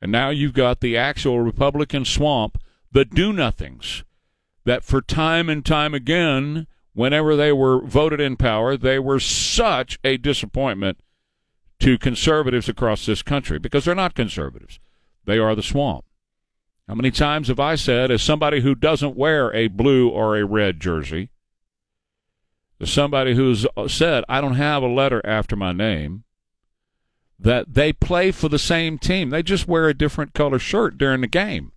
[0.03, 4.03] And now you've got the actual Republican swamp, the do nothings,
[4.65, 9.99] that for time and time again, whenever they were voted in power, they were such
[10.03, 10.99] a disappointment
[11.81, 14.81] to conservatives across this country because they're not conservatives.
[15.25, 16.05] They are the swamp.
[16.91, 20.45] How many times have I said, as somebody who doesn't wear a blue or a
[20.45, 21.31] red jersey,
[22.81, 26.25] as somebody who's said, I don't have a letter after my name,
[27.39, 29.31] that they play for the same team.
[29.31, 31.71] They just wear a different color shirt during the game,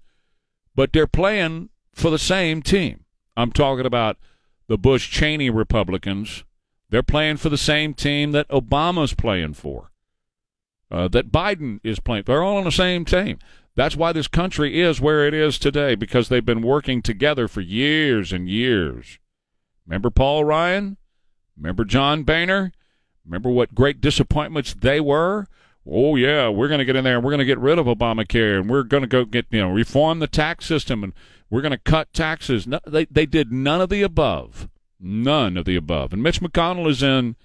[0.73, 3.05] but they're playing for the same team.
[3.37, 4.17] I'm talking about
[4.65, 6.43] the Bush Cheney Republicans.
[6.89, 9.91] They're playing for the same team that Obama's playing for
[10.93, 12.23] uh, that Biden is playing.
[12.27, 13.39] They're all on the same team.
[13.75, 17.61] That's why this country is where it is today because they've been working together for
[17.61, 19.17] years and years.
[19.87, 20.97] Remember Paul Ryan?
[21.57, 22.71] Remember John Boehner?
[23.25, 25.47] Remember what great disappointments they were?
[25.85, 27.87] Oh yeah, we're going to get in there and we're going to get rid of
[27.87, 31.13] Obamacare and we're going to go get you know reform the tax system and
[31.49, 32.65] we're going to cut taxes.
[32.65, 34.69] No, they they did none of the above,
[34.99, 36.13] none of the above.
[36.13, 37.35] And Mitch McConnell is in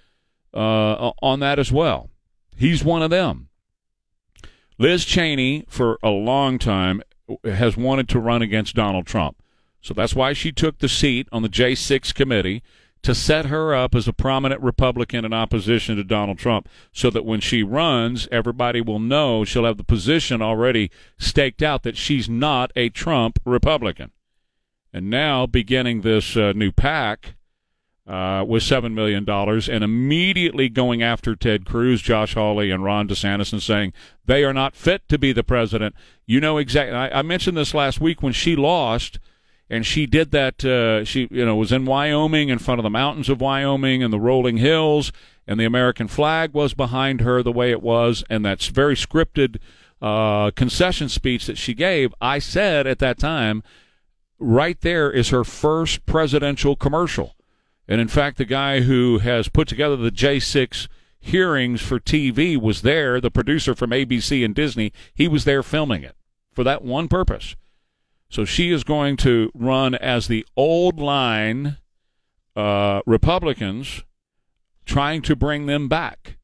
[0.53, 2.09] uh, on that as well.
[2.55, 3.48] He's one of them.
[4.79, 7.01] Liz Cheney, for a long time,
[7.43, 9.37] has wanted to run against Donald Trump.
[9.81, 12.63] So that's why she took the seat on the J6 committee
[13.01, 17.25] to set her up as a prominent Republican in opposition to Donald Trump so that
[17.25, 22.29] when she runs, everybody will know she'll have the position already staked out that she's
[22.29, 24.11] not a Trump Republican.
[24.91, 27.35] And now, beginning this uh, new PAC,
[28.09, 33.53] uh, with $7 million and immediately going after Ted Cruz, Josh Hawley, and Ron DeSantis
[33.53, 33.93] and saying
[34.25, 35.93] they are not fit to be the president.
[36.25, 36.95] You know exactly.
[36.95, 39.19] I, I mentioned this last week when she lost
[39.69, 40.65] and she did that.
[40.65, 44.11] Uh, she, you know, was in Wyoming in front of the mountains of Wyoming and
[44.11, 45.11] the rolling hills,
[45.45, 49.57] and the American flag was behind her the way it was, and that's very scripted
[50.01, 52.13] uh, concession speech that she gave.
[52.19, 53.61] I said at that time,
[54.39, 57.35] right there is her first presidential commercial.
[57.89, 60.87] And in fact, the guy who has put together the J6
[61.19, 64.93] hearings for TV was there, the producer from ABC and Disney.
[65.13, 66.15] He was there filming it
[66.53, 67.55] for that one purpose.
[68.29, 71.77] So she is going to run as the old line
[72.55, 74.03] uh, Republicans,
[74.85, 76.37] trying to bring them back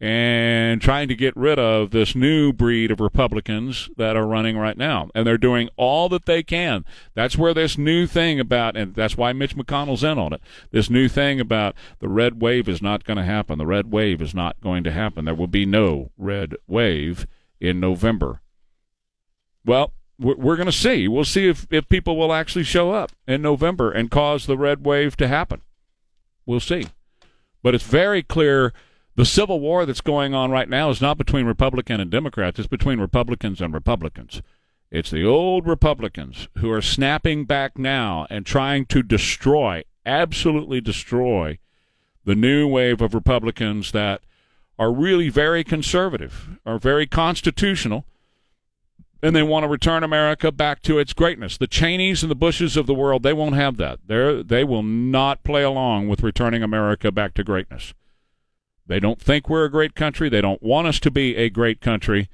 [0.00, 4.78] and trying to get rid of this new breed of Republicans that are running right
[4.78, 5.10] now.
[5.14, 6.86] And they're doing all that they can.
[7.14, 10.40] That's where this new thing about, and that's why Mitch McConnell's in on it.
[10.70, 13.58] This new thing about the red wave is not going to happen.
[13.58, 15.26] The red wave is not going to happen.
[15.26, 17.26] There will be no red wave
[17.60, 18.40] in November.
[19.66, 21.08] Well, we're going to see.
[21.08, 24.84] We'll see if, if people will actually show up in November and cause the red
[24.84, 25.60] wave to happen.
[26.46, 26.86] We'll see.
[27.62, 28.72] But it's very clear
[29.20, 32.66] the civil war that's going on right now is not between Republican and Democrats, it's
[32.66, 34.40] between Republicans and Republicans.
[34.90, 41.58] It's the old Republicans who are snapping back now and trying to destroy, absolutely destroy,
[42.24, 44.22] the new wave of Republicans that
[44.78, 48.06] are really very conservative, are very constitutional,
[49.22, 51.58] and they want to return America back to its greatness.
[51.58, 53.98] The Cheneys and the Bushes of the world, they won't have that.
[54.06, 57.92] They they will not play along with returning America back to greatness.
[58.86, 60.28] They don't think we're a great country.
[60.28, 62.28] They don't want us to be a great country.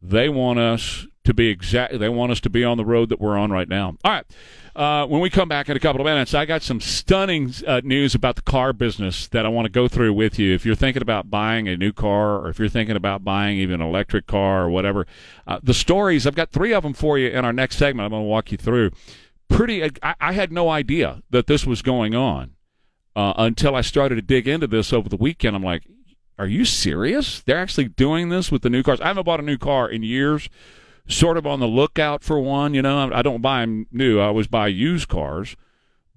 [0.00, 1.98] They want us to be exact.
[1.98, 3.96] They want us to be on the road that we're on right now.
[4.04, 4.26] All right.
[4.74, 7.82] Uh, when we come back in a couple of minutes, I got some stunning uh,
[7.84, 10.54] news about the car business that I want to go through with you.
[10.54, 13.80] If you're thinking about buying a new car, or if you're thinking about buying even
[13.80, 15.06] an electric car or whatever,
[15.46, 18.06] uh, the stories I've got three of them for you in our next segment.
[18.06, 18.92] I'm going to walk you through.
[19.48, 19.84] Pretty.
[19.84, 22.52] I, I, had no idea that this was going on
[23.16, 25.56] uh, until I started to dig into this over the weekend.
[25.56, 25.84] I'm like,
[26.38, 27.40] are you serious?
[27.40, 29.00] They're actually doing this with the new cars.
[29.00, 30.48] I haven't bought a new car in years
[31.08, 32.74] sort of on the lookout for one.
[32.74, 34.20] You know, I don't buy them new.
[34.20, 35.56] I always buy used cars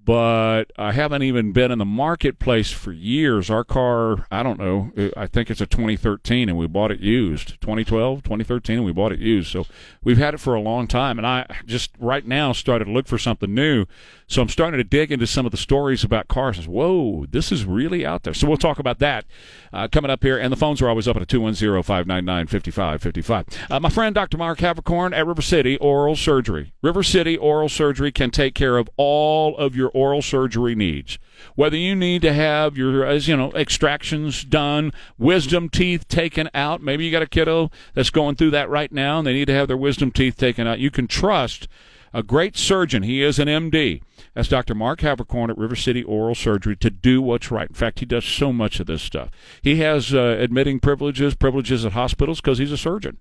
[0.06, 3.50] but I haven't even been in the marketplace for years.
[3.50, 7.60] Our car, I don't know, I think it's a 2013 and we bought it used.
[7.60, 9.52] 2012, 2013 and we bought it used.
[9.52, 9.66] So
[10.04, 13.08] we've had it for a long time and I just right now started to look
[13.08, 13.88] for something new.
[14.28, 16.68] So I'm starting to dig into some of the stories about cars.
[16.68, 18.34] Whoa, this is really out there.
[18.34, 19.26] So we'll talk about that
[19.72, 20.38] uh, coming up here.
[20.38, 23.46] And the phones are always up at 210 599 5555.
[23.70, 24.38] Uh, my friend Dr.
[24.38, 26.74] Mark Havercorn at River City Oral Surgery.
[26.82, 31.20] River City Oral Surgery can take care of all of your oral surgery needs.
[31.54, 36.82] Whether you need to have your, as you know, extractions done, wisdom teeth taken out,
[36.82, 39.54] maybe you got a kiddo that's going through that right now and they need to
[39.54, 40.80] have their wisdom teeth taken out.
[40.80, 41.68] You can trust
[42.16, 43.04] a great surgeon.
[43.04, 44.02] He is an MD.
[44.34, 44.74] That's Dr.
[44.74, 47.68] Mark Havercorn at River City Oral Surgery to do what's right.
[47.68, 49.30] In fact, he does so much of this stuff.
[49.62, 53.18] He has uh, admitting privileges, privileges at hospitals because he's a surgeon.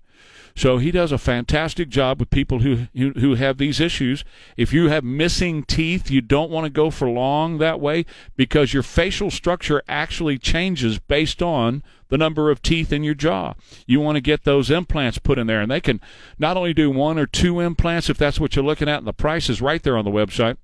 [0.56, 4.24] So he does a fantastic job with people who, who, have these issues.
[4.56, 8.72] If you have missing teeth, you don't want to go for long that way because
[8.72, 13.54] your facial structure actually changes based on the number of teeth in your jaw.
[13.84, 16.00] You want to get those implants put in there, and they can
[16.38, 19.12] not only do one or two implants if that's what you're looking at, and the
[19.12, 20.56] price is right there on the website,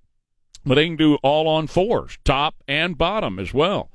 [0.65, 3.91] but they can do all on fours, top and bottom as well.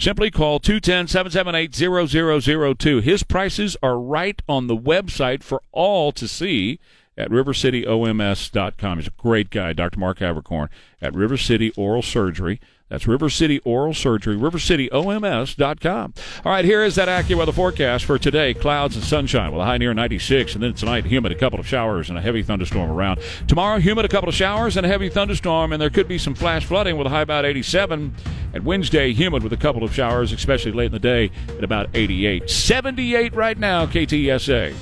[0.00, 3.00] Simply call 210 778 0002.
[3.00, 6.78] His prices are right on the website for all to see
[7.16, 8.98] at rivercityoms.com.
[8.98, 9.98] He's a great guy, Dr.
[9.98, 10.68] Mark Havercorn
[11.02, 12.60] at River City Oral Surgery.
[12.90, 16.14] That's River City Oral Surgery, rivercityoms.com.
[16.44, 18.52] All right, here is that AccuWeather forecast for today.
[18.52, 21.68] Clouds and sunshine with a high near 96, and then tonight, humid, a couple of
[21.68, 23.20] showers and a heavy thunderstorm around.
[23.46, 26.34] Tomorrow, humid, a couple of showers and a heavy thunderstorm, and there could be some
[26.34, 28.12] flash flooding with a high about 87.
[28.54, 31.88] And Wednesday, humid with a couple of showers, especially late in the day at about
[31.94, 32.50] 88.
[32.50, 34.74] 78 right now, KTSA.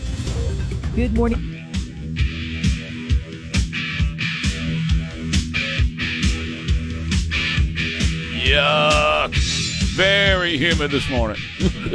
[0.96, 1.57] Good morning.
[8.48, 9.34] Yuck.
[9.94, 11.36] Very humid this morning.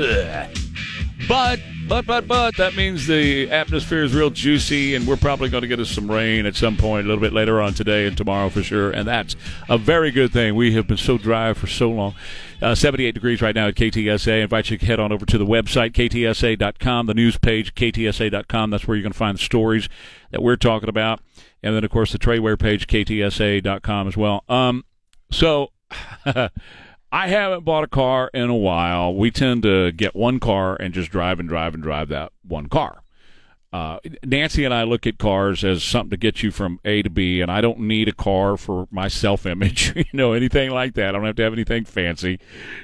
[1.28, 5.64] but, but, but, but, that means the atmosphere is real juicy, and we're probably going
[5.64, 8.16] to get us some rain at some point a little bit later on today and
[8.16, 8.92] tomorrow for sure.
[8.92, 9.36] And that's
[9.68, 10.54] a very good thing.
[10.54, 12.14] We have been so dry for so long.
[12.62, 14.34] Uh, 78 degrees right now at KTSA.
[14.34, 18.70] I invite you to head on over to the website, ktsa.com, the news page, ktsa.com.
[18.70, 19.90] That's where you're going to find the stories
[20.30, 21.20] that we're talking about.
[21.64, 24.44] And then, of course, the TreyWare page, ktsa.com as well.
[24.48, 24.86] Um,
[25.32, 25.72] so
[27.12, 29.14] I haven't bought a car in a while.
[29.14, 32.68] We tend to get one car and just drive and drive and drive that one
[32.68, 33.04] car.
[33.72, 37.10] Uh, Nancy and I look at cars as something to get you from A to
[37.10, 40.94] B, and I don't need a car for my self image, you know, anything like
[40.94, 41.10] that.
[41.10, 42.40] I don't have to have anything fancy.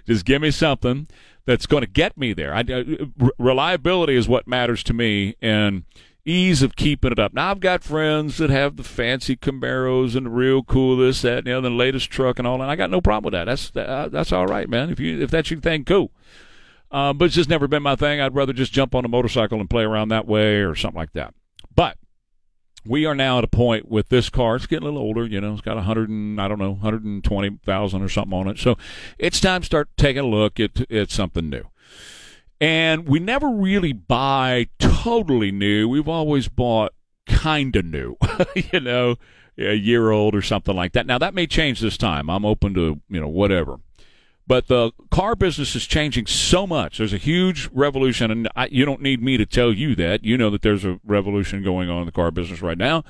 [0.07, 1.07] Just give me something
[1.45, 2.53] that's going to get me there.
[2.53, 5.85] I, uh, reliability is what matters to me, and
[6.25, 7.33] ease of keeping it up.
[7.33, 11.39] Now I've got friends that have the fancy Camaros and the real cool this, that,
[11.39, 13.45] and the other, the latest truck and all, and I got no problem with that.
[13.45, 14.89] That's uh, that's all right, man.
[14.89, 16.11] If you if that's your thing, cool.
[16.91, 18.19] Uh, but it's just never been my thing.
[18.19, 21.13] I'd rather just jump on a motorcycle and play around that way or something like
[21.13, 21.35] that.
[21.75, 21.97] But
[22.85, 24.55] we are now at a point with this car.
[24.55, 25.53] It's getting a little older, you know.
[25.53, 28.47] It's got a hundred and I don't know, hundred and twenty thousand or something on
[28.47, 28.57] it.
[28.57, 28.77] So
[29.17, 31.65] it's time to start taking a look at at something new.
[32.61, 35.87] And we never really buy totally new.
[35.87, 36.93] We've always bought
[37.25, 38.17] kind of new,
[38.71, 39.15] you know,
[39.57, 41.05] a year old or something like that.
[41.05, 42.29] Now that may change this time.
[42.29, 43.79] I'm open to, you know, whatever.
[44.45, 46.97] But the car business is changing so much.
[46.97, 50.23] There's a huge revolution, and I, you don't need me to tell you that.
[50.23, 53.03] You know that there's a revolution going on in the car business right now.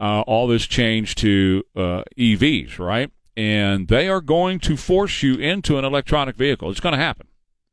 [0.00, 3.10] Uh, all this change to uh, EVs, right?
[3.36, 6.70] And they are going to force you into an electronic vehicle.
[6.70, 7.26] It's going to happen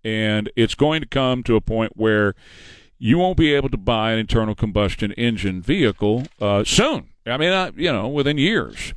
[0.04, 2.36] and it's going to come to a point where
[3.00, 7.10] you won't be able to buy an internal combustion engine vehicle uh, soon.
[7.26, 8.94] I mean, uh, you know, within years.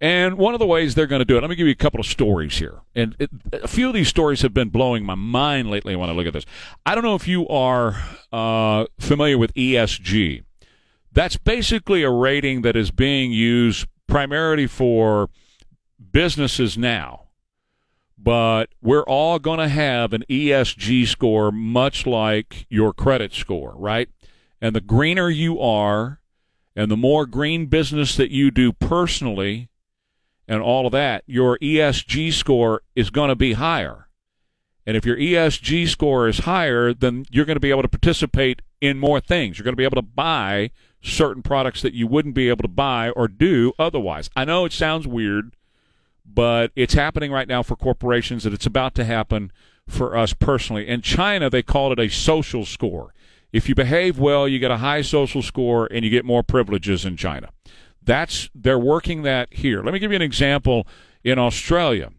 [0.00, 1.76] And one of the ways they're going to do it, let me give you a
[1.76, 2.80] couple of stories here.
[2.94, 6.12] And it, a few of these stories have been blowing my mind lately when I
[6.12, 6.46] look at this.
[6.86, 8.00] I don't know if you are
[8.32, 10.44] uh, familiar with ESG.
[11.12, 15.30] That's basically a rating that is being used primarily for
[16.12, 17.27] businesses now
[18.20, 24.08] but we're all going to have an ESG score much like your credit score, right?
[24.60, 26.20] And the greener you are,
[26.74, 29.68] and the more green business that you do personally,
[30.48, 34.08] and all of that, your ESG score is going to be higher.
[34.86, 38.62] And if your ESG score is higher, then you're going to be able to participate
[38.80, 39.58] in more things.
[39.58, 40.70] You're going to be able to buy
[41.02, 44.30] certain products that you wouldn't be able to buy or do otherwise.
[44.34, 45.54] I know it sounds weird,
[46.32, 49.50] but it's happening right now for corporations and it's about to happen
[49.88, 50.86] for us personally.
[50.86, 53.14] In China, they call it a social score.
[53.52, 57.04] If you behave well, you get a high social score and you get more privileges
[57.04, 57.48] in China.
[58.02, 59.82] That's they're working that here.
[59.82, 60.86] Let me give you an example
[61.24, 62.10] in Australia.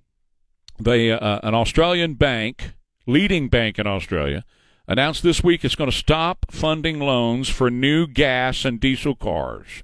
[0.80, 2.74] They uh, an Australian bank,
[3.06, 4.44] leading bank in Australia,
[4.88, 9.84] announced this week it's going to stop funding loans for new gas and diesel cars.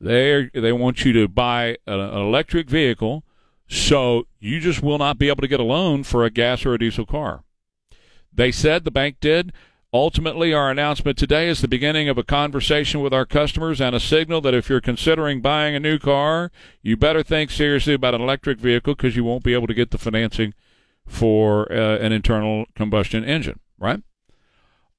[0.00, 3.24] They they want you to buy an electric vehicle,
[3.72, 6.74] so you just will not be able to get a loan for a gas or
[6.74, 7.44] a diesel car.
[8.32, 9.52] They said the bank did
[9.94, 14.00] Ultimately, our announcement today is the beginning of a conversation with our customers and a
[14.00, 16.50] signal that if you're considering buying a new car,
[16.80, 19.90] you better think seriously about an electric vehicle because you won't be able to get
[19.90, 20.54] the financing
[21.06, 24.02] for uh, an internal combustion engine, right?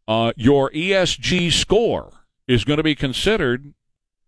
[0.07, 2.11] Uh, your ESG score
[2.47, 3.73] is going to be considered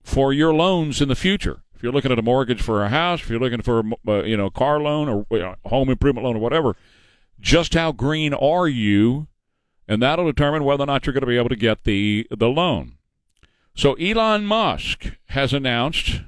[0.02, 1.62] for your loans in the future.
[1.86, 4.36] You're looking at a mortgage for a house, if you're looking for a uh, you
[4.36, 6.76] know car loan or you know, home improvement loan or whatever,
[7.40, 9.28] just how green are you
[9.88, 12.50] and that'll determine whether or not you're going to be able to get the the
[12.50, 12.98] loan.
[13.76, 16.22] So Elon Musk has announced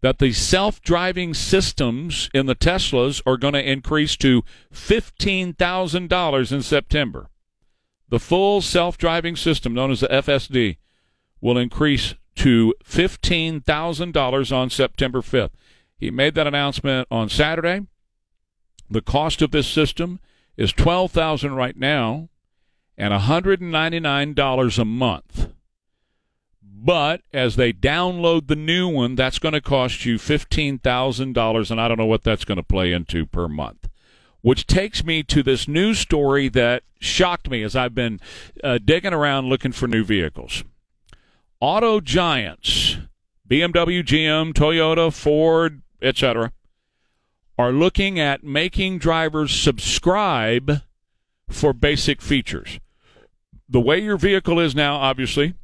[0.00, 7.28] that the self-driving systems in the Teslas are going to increase to $15,000 in September.
[8.08, 10.78] The full self-driving system known as the FSD
[11.42, 15.50] will increase to $15,000 on September 5th.
[15.98, 17.86] He made that announcement on Saturday.
[18.88, 20.20] The cost of this system
[20.56, 22.30] is 12,000 right now
[22.96, 25.52] and $199 a month.
[26.62, 31.88] But as they download the new one, that's going to cost you $15,000, and I
[31.88, 33.86] don't know what that's going to play into per month.
[34.40, 38.18] Which takes me to this news story that shocked me as I've been
[38.64, 40.64] uh, digging around looking for new vehicles.
[41.60, 42.98] Auto giants,
[43.48, 46.52] BMW, GM, Toyota, Ford, etc.,
[47.58, 50.82] are looking at making drivers subscribe
[51.48, 52.80] for basic features
[53.70, 55.54] the way your vehicle is now, obviously,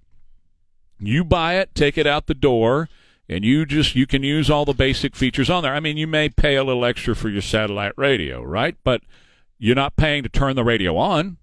[1.00, 2.88] you buy it, take it out the door,
[3.28, 5.74] and you just you can use all the basic features on there.
[5.74, 8.76] I mean, you may pay a little extra for your satellite radio, right?
[8.84, 9.02] But
[9.58, 11.38] you're not paying to turn the radio on,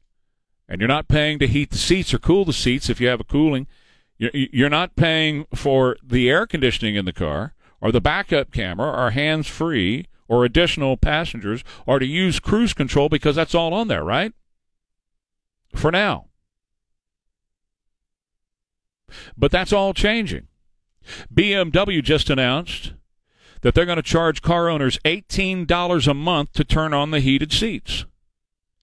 [0.70, 3.20] and you're not paying to heat the seats or cool the seats if you have
[3.20, 3.68] a cooling.
[4.18, 9.12] You're not paying for the air conditioning in the car or the backup camera or
[9.12, 14.04] hands free or additional passengers or to use cruise control because that's all on there,
[14.04, 14.34] right?
[15.76, 16.28] For now.
[19.38, 20.48] But that's all changing.
[21.34, 22.94] BMW just announced
[23.62, 27.52] that they're going to charge car owners $18 a month to turn on the heated
[27.52, 28.06] seats.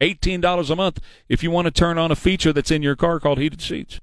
[0.01, 3.20] $18 a month if you want to turn on a feature that's in your car
[3.20, 4.01] called heated seats.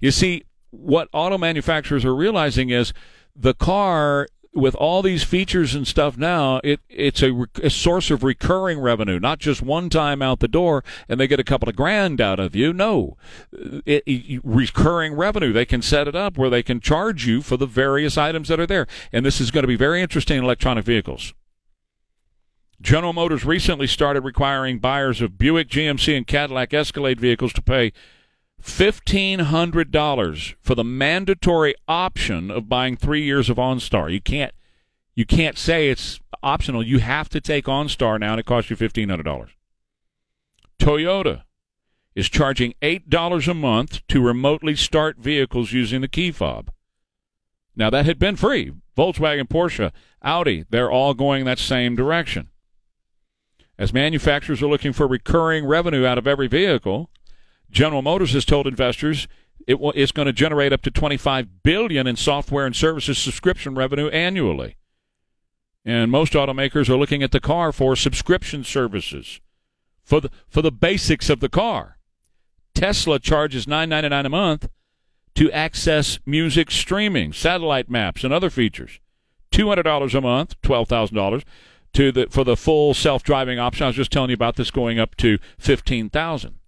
[0.00, 2.92] You see, what auto manufacturers are realizing is
[3.34, 8.24] the car with all these features and stuff now, it it's a, a, source of
[8.24, 11.76] recurring revenue, not just one time out the door and they get a couple of
[11.76, 12.72] grand out of you.
[12.72, 13.16] No,
[13.54, 15.52] uh, it, it, recurring revenue.
[15.52, 18.58] They can set it up where they can charge you for the various items that
[18.58, 21.32] are there, and this is going to be very interesting in electronic vehicles.
[22.80, 27.92] General Motors recently started requiring buyers of Buick, GMC, and Cadillac Escalade vehicles to pay
[28.62, 34.12] $1500 for the mandatory option of buying 3 years of OnStar.
[34.12, 34.52] You can't
[35.14, 36.82] you can't say it's optional.
[36.82, 39.48] You have to take OnStar now and it costs you $1500.
[40.78, 41.42] Toyota
[42.14, 46.70] is charging $8 a month to remotely start vehicles using the key fob.
[47.76, 48.72] Now that had been free.
[48.96, 49.92] Volkswagen, Porsche,
[50.22, 52.48] Audi, they're all going that same direction.
[53.78, 57.10] As manufacturers are looking for recurring revenue out of every vehicle,
[57.70, 59.28] General Motors has told investors
[59.66, 63.74] it will, it's going to generate up to 25 billion in software and services subscription
[63.74, 64.76] revenue annually.
[65.84, 69.40] And most automakers are looking at the car for subscription services
[70.02, 71.98] for the for the basics of the car.
[72.74, 74.68] Tesla charges 9.99 a month
[75.34, 79.00] to access music streaming, satellite maps, and other features.
[79.52, 81.44] $200 a month, $12,000
[81.92, 83.84] to the for the full self-driving option.
[83.84, 86.59] I was just telling you about this going up to 15,000.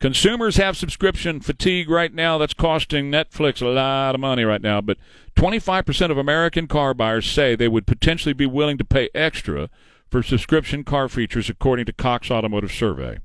[0.00, 2.36] Consumers have subscription fatigue right now.
[2.36, 4.80] That's costing Netflix a lot of money right now.
[4.80, 4.98] But
[5.36, 9.70] 25% of American car buyers say they would potentially be willing to pay extra
[10.10, 13.18] for subscription car features, according to Cox Automotive Survey.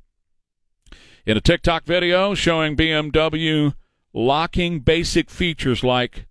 [1.25, 3.73] In a TikTok video showing BMW
[4.13, 6.25] locking basic features like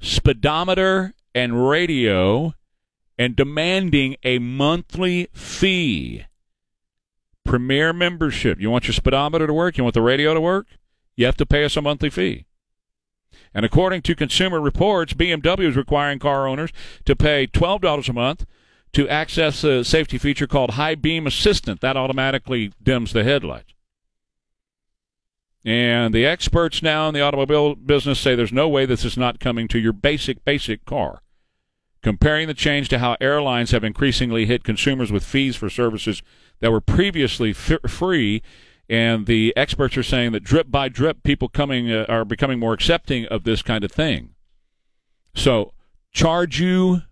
[0.00, 2.54] speedometer and radio
[3.18, 6.24] and demanding a monthly fee.
[7.50, 8.60] Premier membership.
[8.60, 9.76] You want your speedometer to work?
[9.76, 10.68] You want the radio to work?
[11.16, 12.46] You have to pay us a monthly fee.
[13.52, 16.70] And according to Consumer Reports, BMW is requiring car owners
[17.06, 18.46] to pay $12 a month
[18.92, 21.80] to access a safety feature called High Beam Assistant.
[21.80, 23.74] That automatically dims the headlights.
[25.64, 29.40] And the experts now in the automobile business say there's no way this is not
[29.40, 31.20] coming to your basic, basic car.
[32.00, 36.22] Comparing the change to how airlines have increasingly hit consumers with fees for services
[36.60, 38.42] that were previously f- free,
[38.88, 42.72] and the experts are saying that drip by drip, people coming uh, are becoming more
[42.72, 44.34] accepting of this kind of thing.
[45.34, 45.72] So,
[46.12, 47.02] charge you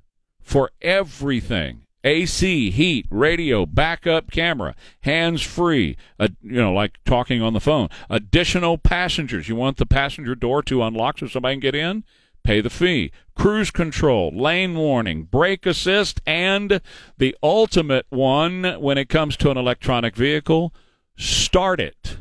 [0.42, 7.52] for everything AC, heat, radio, backup camera, hands free, uh, you know, like talking on
[7.52, 7.88] the phone.
[8.08, 9.48] Additional passengers.
[9.48, 12.04] You want the passenger door to unlock so somebody can get in?
[12.48, 13.12] Pay the fee.
[13.34, 16.80] Cruise control, lane warning, brake assist, and
[17.18, 20.72] the ultimate one when it comes to an electronic vehicle
[21.14, 22.16] start it.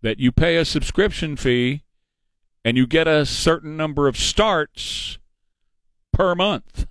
[0.00, 1.82] That you pay a subscription fee
[2.64, 5.18] and you get a certain number of starts
[6.14, 6.86] per month.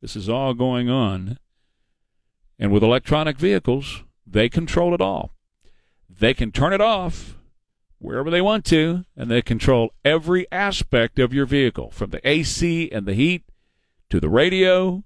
[0.00, 1.38] This is all going on.
[2.58, 5.34] And with electronic vehicles, they control it all.
[6.08, 7.36] They can turn it off
[8.04, 12.90] wherever they want to, and they control every aspect of your vehicle from the AC
[12.92, 13.44] and the heat
[14.10, 15.02] to the radio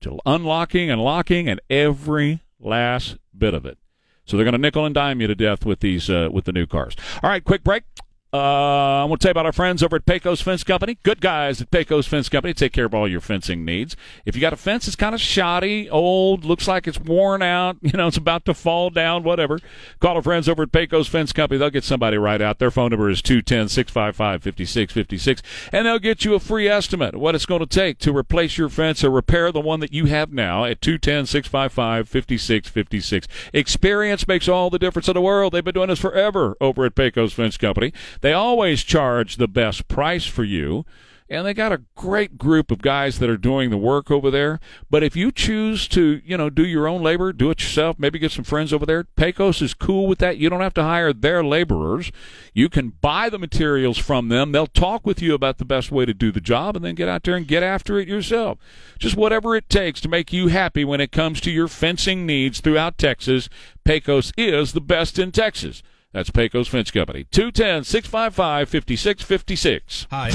[0.00, 3.76] to unlocking and locking and every last bit of it.
[4.24, 6.52] So they're going to nickel and dime you to death with these uh, with the
[6.52, 6.96] new cars.
[7.22, 7.84] All right, quick break.
[8.30, 10.98] Uh, I want to tell you about our friends over at Pecos Fence Company.
[11.02, 13.96] Good guys at Pecos Fence Company take care of all your fencing needs.
[14.26, 17.78] If you got a fence that's kind of shoddy, old, looks like it's worn out,
[17.82, 19.58] you know, it's about to fall down, whatever,
[19.98, 21.58] call our friends over at Pecos Fence Company.
[21.58, 22.58] They'll get somebody right out.
[22.58, 27.22] Their phone number is 210 655 5656, and they'll get you a free estimate of
[27.22, 30.04] what it's going to take to replace your fence or repair the one that you
[30.04, 33.26] have now at 210 655 5656.
[33.54, 35.54] Experience makes all the difference in the world.
[35.54, 37.94] They've been doing this forever over at Pecos Fence Company.
[38.20, 40.84] They always charge the best price for you.
[41.30, 44.60] And they got a great group of guys that are doing the work over there.
[44.88, 48.18] But if you choose to, you know, do your own labor, do it yourself, maybe
[48.18, 50.38] get some friends over there, Pecos is cool with that.
[50.38, 52.10] You don't have to hire their laborers.
[52.54, 54.52] You can buy the materials from them.
[54.52, 57.08] They'll talk with you about the best way to do the job and then get
[57.08, 58.56] out there and get after it yourself.
[58.98, 62.60] Just whatever it takes to make you happy when it comes to your fencing needs
[62.60, 63.50] throughout Texas,
[63.84, 65.82] Pecos is the best in Texas.
[66.12, 67.24] That's Pecos Fence Company.
[67.30, 70.06] 210 655 5656.
[70.10, 70.30] Hi.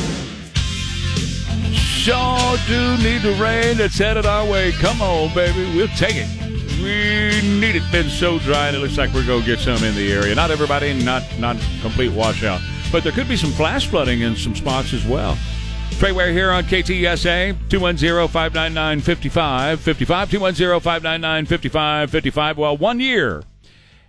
[1.74, 4.72] Sure do need the rain that's headed our way.
[4.74, 5.64] Come on, baby.
[5.76, 6.28] We'll take it.
[6.84, 7.84] We need it.
[7.92, 10.36] Been so dry, and it looks like we're going to get some in the area.
[10.36, 12.60] Not everybody, not not complete washout.
[12.92, 15.38] But there could be some flash flooding in some spots as well.
[15.98, 22.58] Trey Ware here on KTSA, 210-599-5555, 210-599-5555.
[22.58, 23.44] Well, one year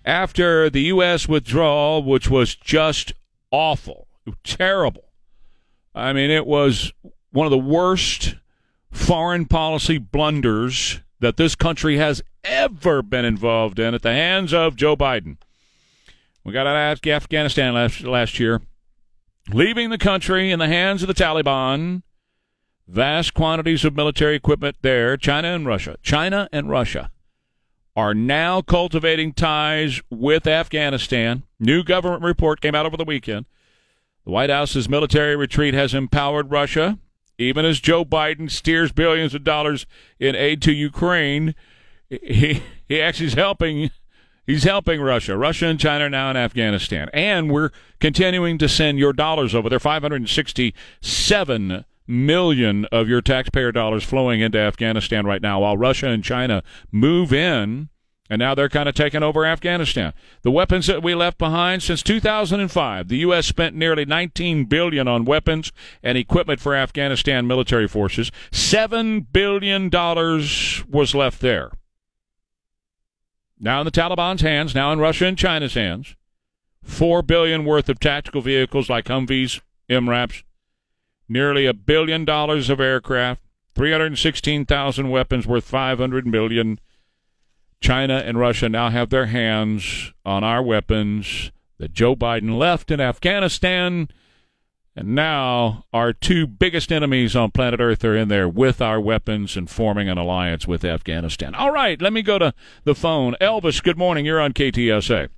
[0.05, 1.29] after the U.S.
[1.29, 3.13] withdrawal, which was just
[3.51, 4.07] awful,
[4.43, 5.13] terrible.
[5.95, 6.93] I mean, it was
[7.33, 8.37] one of the worst
[8.91, 14.77] foreign policy blunders that this country has ever been involved in at the hands of
[14.77, 15.39] Joe Biden.
[16.45, 18.61] We got out of Afghanistan last, last year,
[19.51, 22.03] leaving the country in the hands of the Taliban.
[22.87, 25.97] Vast quantities of military equipment there, China and Russia.
[26.03, 27.11] China and Russia
[27.97, 31.45] are now cultivating ties with Afghanistan.
[31.61, 33.47] New government report came out over the weekend.
[34.25, 36.99] The White House's military retreat has empowered Russia,
[37.39, 39.87] even as Joe Biden steers billions of dollars
[40.19, 41.55] in aid to Ukraine.
[42.09, 43.91] He he actually is helping.
[44.47, 45.39] He's helping Russia.
[45.39, 49.71] Russia and China are now in Afghanistan, and we're continuing to send your dollars over
[49.71, 49.81] there.
[49.81, 56.09] Five hundred sixty-seven million of your taxpayer dollars flowing into Afghanistan right now, while Russia
[56.09, 57.89] and China move in,
[58.31, 60.15] and now they're kind of taking over Afghanistan.
[60.43, 63.47] The weapons that we left behind since 2005, the U.S.
[63.47, 68.31] spent nearly 19 billion on weapons and equipment for Afghanistan military forces.
[68.51, 71.71] Seven billion dollars was left there.
[73.59, 76.17] Now in the Taliban's hands, now in Russia and China's hands.
[76.83, 80.43] Four billion worth of tactical vehicles like Humvees, MRAPs,
[81.29, 83.43] nearly a billion dollars of aircraft,
[83.75, 86.79] 316,000 weapons worth 500 million.
[87.81, 93.01] China and Russia now have their hands on our weapons that Joe Biden left in
[93.01, 94.09] Afghanistan.
[94.97, 99.57] And now our two biggest enemies on planet Earth are in there with our weapons
[99.57, 101.55] and forming an alliance with Afghanistan.
[101.55, 102.55] All right, let me go to
[102.85, 103.35] the phone.
[103.41, 104.25] Elvis, good morning.
[104.25, 105.29] You're on KTSA.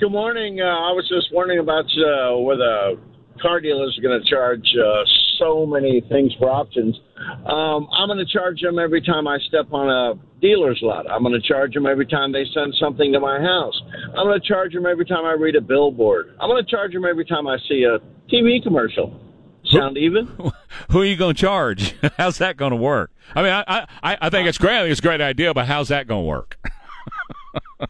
[0.00, 0.60] Good morning.
[0.60, 2.96] Uh, I was just wondering about uh, whether
[3.40, 5.04] car dealers are going to charge uh,
[5.38, 6.98] so many things for options.
[7.46, 11.10] Um, I'm going to charge them every time I step on a dealer's lot.
[11.10, 13.80] I'm going to charge them every time they send something to my house.
[14.16, 16.34] I'm going to charge them every time I read a billboard.
[16.40, 17.98] I'm going to charge them every time I see a
[18.32, 19.20] TV commercial.
[19.64, 20.26] Sound even?
[20.90, 21.94] Who are you going to charge?
[22.16, 23.10] how's that going to work?
[23.34, 24.76] I mean, I, I, I think it's great.
[24.76, 26.58] I think it's a great idea, but how's that going to work?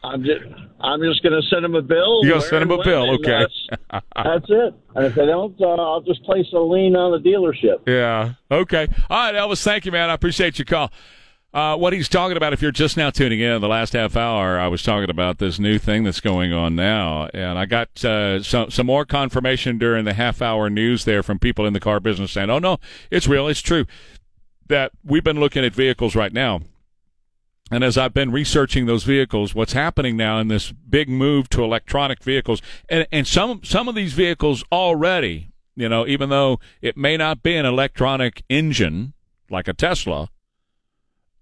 [0.04, 0.40] I'm just
[0.80, 2.24] I'm just going to send them a bill.
[2.24, 3.46] You're going to send them a bill, okay?
[3.90, 4.74] That's, that's, it.
[4.94, 7.86] And if they don't, uh, I'll just place a lien on the dealership.
[7.86, 8.34] Yeah.
[8.50, 8.86] Okay.
[9.10, 9.62] All right, Elvis.
[9.62, 10.10] Thank you, man.
[10.10, 10.92] I appreciate your call.
[11.54, 14.58] Uh, what he's talking about, if you're just now tuning in, the last half hour,
[14.58, 18.42] I was talking about this new thing that's going on now, and I got uh,
[18.42, 22.00] some some more confirmation during the half hour news there from people in the car
[22.00, 22.78] business saying, "Oh no,
[23.10, 23.86] it's real, it's true."
[24.66, 26.60] That we've been looking at vehicles right now
[27.70, 31.62] and as I've been researching those vehicles, what's happening now in this big move to
[31.62, 36.96] electronic vehicles, and, and some some of these vehicles already, you know, even though it
[36.96, 39.12] may not be an electronic engine
[39.50, 40.28] like a Tesla,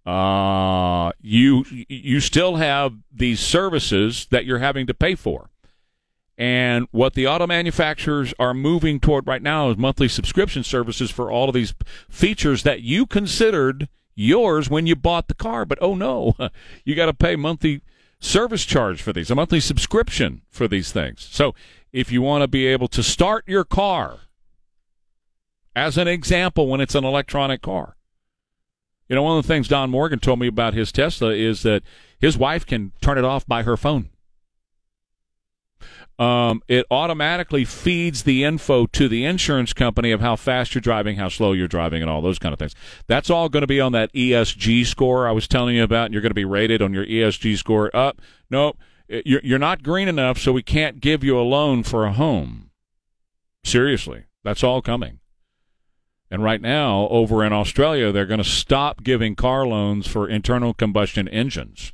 [0.05, 5.51] uh, you you still have these services that you're having to pay for.
[6.39, 11.31] And what the auto manufacturers are moving toward right now is monthly subscription services for
[11.31, 11.75] all of these
[12.11, 15.65] features that you considered yours when you bought the car.
[15.65, 16.35] But oh no,
[16.85, 17.83] you got to pay monthly
[18.19, 21.29] service charge for these, a monthly subscription for these things.
[21.31, 21.55] So
[21.93, 24.21] if you want to be able to start your car,
[25.77, 27.97] as an example, when it's an electronic car,
[29.09, 31.83] you know, one of the things Don Morgan told me about his Tesla is that
[32.19, 34.09] his wife can turn it off by her phone
[36.19, 41.17] um, it automatically feeds the info to the insurance company of how fast you're driving,
[41.17, 42.75] how slow you're driving, and all those kind of things.
[43.07, 46.15] That's all going to be on that ESG score I was telling you about, and
[46.15, 47.95] you're going to be rated on your ESG score.
[47.95, 52.07] Up, nope, you're you're not green enough, so we can't give you a loan for
[52.07, 52.71] a home.
[53.63, 55.21] Seriously, that's all coming.
[56.31, 60.73] And right now, over in Australia, they're going to stop giving car loans for internal
[60.73, 61.93] combustion engines.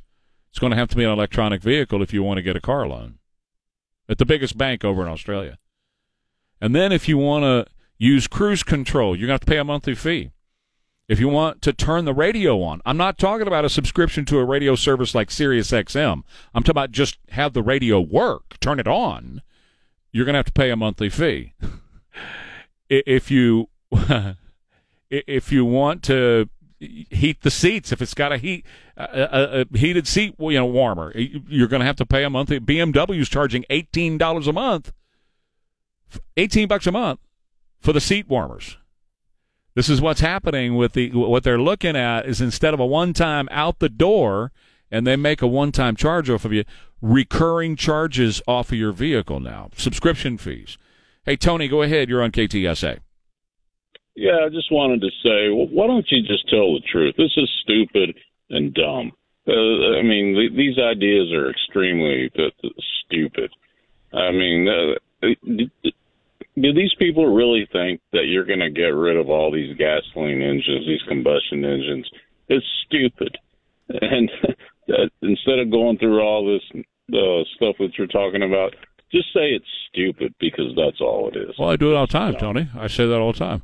[0.49, 2.61] It's going to have to be an electronic vehicle if you want to get a
[2.61, 3.19] car loan
[4.09, 5.57] at the biggest bank over in Australia.
[6.61, 9.57] And then if you want to use cruise control, you're going to have to pay
[9.57, 10.31] a monthly fee.
[11.07, 14.39] If you want to turn the radio on, I'm not talking about a subscription to
[14.39, 16.23] a radio service like SiriusXM.
[16.53, 19.41] I'm talking about just have the radio work, turn it on.
[20.11, 21.53] You're going to have to pay a monthly fee.
[22.89, 23.69] if you
[25.09, 26.49] if you want to
[27.09, 27.91] heat the seats.
[27.91, 28.65] If it's got a heat
[28.97, 31.11] a, a heated seat you know warmer.
[31.17, 32.59] You're going to have to pay a monthly.
[32.59, 34.91] BMW's charging $18 a month
[36.37, 37.19] 18 bucks a month
[37.79, 38.77] for the seat warmers.
[39.75, 43.13] This is what's happening with the what they're looking at is instead of a one
[43.13, 44.51] time out the door
[44.91, 46.63] and they make a one time charge off of you
[47.01, 49.69] recurring charges off of your vehicle now.
[49.75, 50.77] Subscription fees.
[51.25, 52.07] Hey tony go ahead.
[52.07, 52.99] You're on KTSA
[54.15, 57.15] yeah, I just wanted to say, well, why don't you just tell the truth?
[57.17, 58.15] This is stupid
[58.49, 59.11] and dumb.
[59.47, 62.69] Uh, I mean, th- these ideas are extremely uh,
[63.05, 63.51] stupid.
[64.13, 65.27] I mean, uh,
[66.55, 70.41] do these people really think that you're going to get rid of all these gasoline
[70.41, 72.09] engines, these combustion engines?
[72.47, 73.37] It's stupid.
[73.89, 74.29] And
[74.89, 78.75] uh, instead of going through all this uh, stuff that you're talking about,
[79.11, 81.55] just say it's stupid because that's all it is.
[81.57, 82.69] Well, I do it all the time, Tony.
[82.77, 83.63] I say that all the time.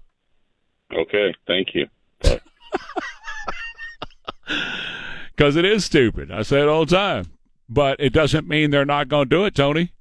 [0.93, 1.87] Okay, thank you.
[5.39, 6.31] Because it is stupid.
[6.31, 7.27] I say it all the time.
[7.69, 9.93] But it doesn't mean they're not going to do it, Tony.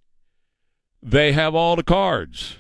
[1.00, 2.56] They have all the cards.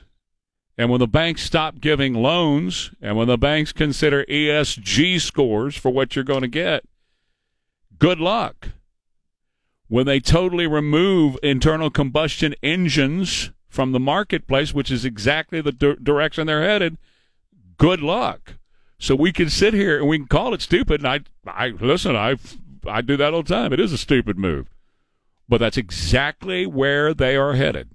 [0.76, 5.90] And when the banks stop giving loans and when the banks consider ESG scores for
[5.90, 6.84] what you're going to get,
[7.98, 8.68] good luck.
[9.88, 15.96] When they totally remove internal combustion engines from the marketplace, which is exactly the di-
[16.00, 16.96] direction they're headed,
[17.78, 18.54] good luck.
[18.98, 21.00] So we can sit here and we can call it stupid.
[21.00, 22.16] And I, I listen.
[22.16, 22.36] I,
[22.86, 23.72] I do that all the time.
[23.72, 24.68] It is a stupid move,
[25.48, 27.90] but that's exactly where they are headed.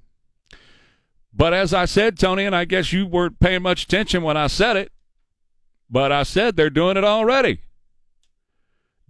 [1.34, 4.48] But as I said, Tony, and I guess you weren't paying much attention when I
[4.48, 4.92] said it,
[5.90, 7.62] but I said they're doing it already.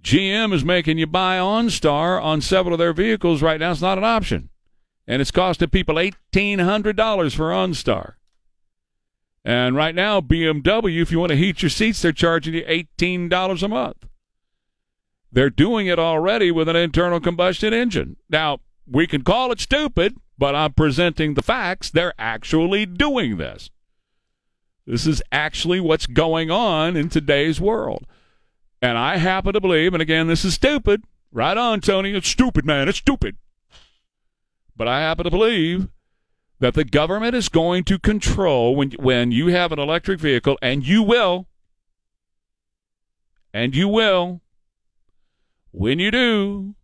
[0.01, 3.71] GM is making you buy OnStar on several of their vehicles right now.
[3.71, 4.49] It's not an option.
[5.07, 8.13] And it's costing people $1,800 for OnStar.
[9.45, 13.63] And right now, BMW, if you want to heat your seats, they're charging you $18
[13.63, 14.07] a month.
[15.31, 18.17] They're doing it already with an internal combustion engine.
[18.29, 21.89] Now, we can call it stupid, but I'm presenting the facts.
[21.89, 23.69] They're actually doing this.
[24.85, 28.05] This is actually what's going on in today's world.
[28.81, 31.03] And I happen to believe, and again, this is stupid.
[31.31, 32.11] Right on, Tony.
[32.11, 32.87] It's stupid, man.
[32.87, 33.37] It's stupid.
[34.75, 35.87] But I happen to believe
[36.63, 40.87] that the government is going to control when when you have an electric vehicle, and
[40.87, 41.45] you will,
[43.53, 44.39] and you will.
[45.71, 46.75] When you do,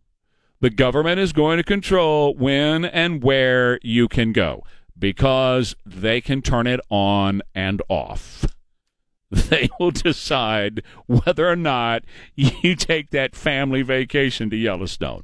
[0.60, 4.64] the government is going to control when and where you can go
[4.98, 8.44] because they can turn it on and off.
[9.30, 12.02] They will decide whether or not
[12.34, 15.22] you take that family vacation to Yellowstone.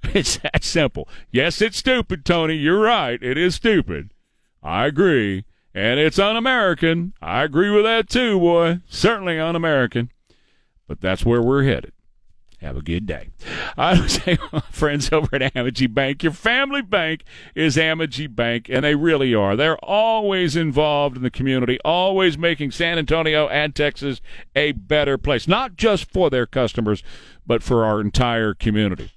[0.14, 1.08] It's that simple.
[1.30, 2.54] Yes, it's stupid, Tony.
[2.54, 3.22] You're right.
[3.22, 4.12] It is stupid.
[4.62, 5.44] I agree.
[5.74, 7.12] And it's un American.
[7.20, 8.80] I agree with that too, boy.
[8.88, 10.10] Certainly un American.
[10.86, 11.92] But that's where we're headed.
[12.60, 13.28] Have a good day.
[13.78, 14.36] I would say,
[14.70, 17.22] friends over at Amegy Bank, your family bank
[17.54, 19.54] is Amegy Bank, and they really are.
[19.54, 24.20] They're always involved in the community, always making San Antonio and Texas
[24.56, 27.04] a better place, not just for their customers,
[27.46, 29.12] but for our entire community.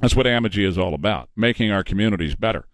[0.00, 2.66] That's what Amegy is all about, making our communities better.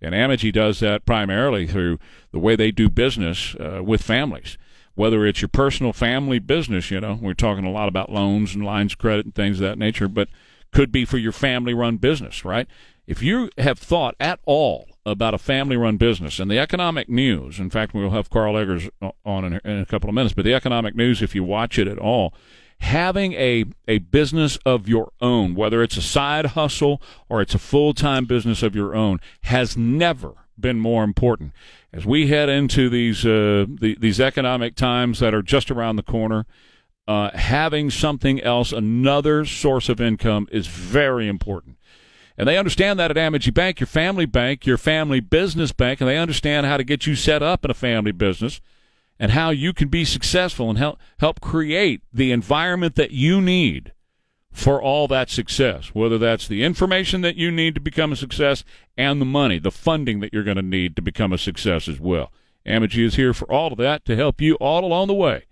[0.00, 1.98] And Amegy does that primarily through
[2.30, 4.56] the way they do business uh, with families
[4.98, 8.64] whether it's your personal family business, you know, we're talking a lot about loans and
[8.64, 10.28] lines of credit and things of that nature, but
[10.72, 12.66] could be for your family run business, right?
[13.06, 17.60] If you have thought at all about a family run business and the economic news,
[17.60, 18.90] in fact, we'll have Carl Eggers
[19.24, 21.98] on in a couple of minutes, but the economic news, if you watch it at
[22.00, 22.34] all,
[22.80, 27.58] having a, a business of your own, whether it's a side hustle or it's a
[27.58, 31.52] full time business of your own, has never been more important
[31.92, 36.02] as we head into these uh, the, these economic times that are just around the
[36.02, 36.46] corner.
[37.06, 41.78] Uh, having something else, another source of income, is very important.
[42.36, 46.08] And they understand that at Amegy Bank, your family bank, your family business bank, and
[46.08, 48.60] they understand how to get you set up in a family business
[49.18, 53.92] and how you can be successful and help help create the environment that you need
[54.50, 58.64] for all that success, whether that's the information that you need to become a success
[58.96, 62.00] and the money, the funding that you're going to need to become a success as
[62.00, 62.32] well.
[62.66, 65.44] Amegy is here for all of that to help you all along the way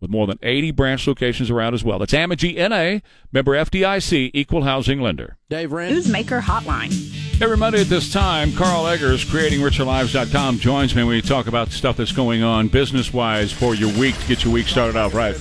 [0.00, 1.98] with more than 80 branch locations around as well.
[1.98, 3.00] That's Amegy NA,
[3.32, 5.36] member FDIC, equal housing lender.
[5.48, 5.96] Dave Rand.
[5.96, 7.27] Newsmaker Hotline.
[7.40, 11.96] Every Monday at this time, Carl Eggers, creatingricherlives.com, joins me when we talk about stuff
[11.96, 15.36] that's going on business-wise for your week to get your week started off right.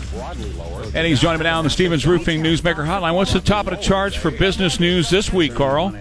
[0.93, 3.15] And he's joining me now on the Stevens Roofing Newsmaker Hotline.
[3.15, 5.91] What's the top of the charts for business news this week, Carl?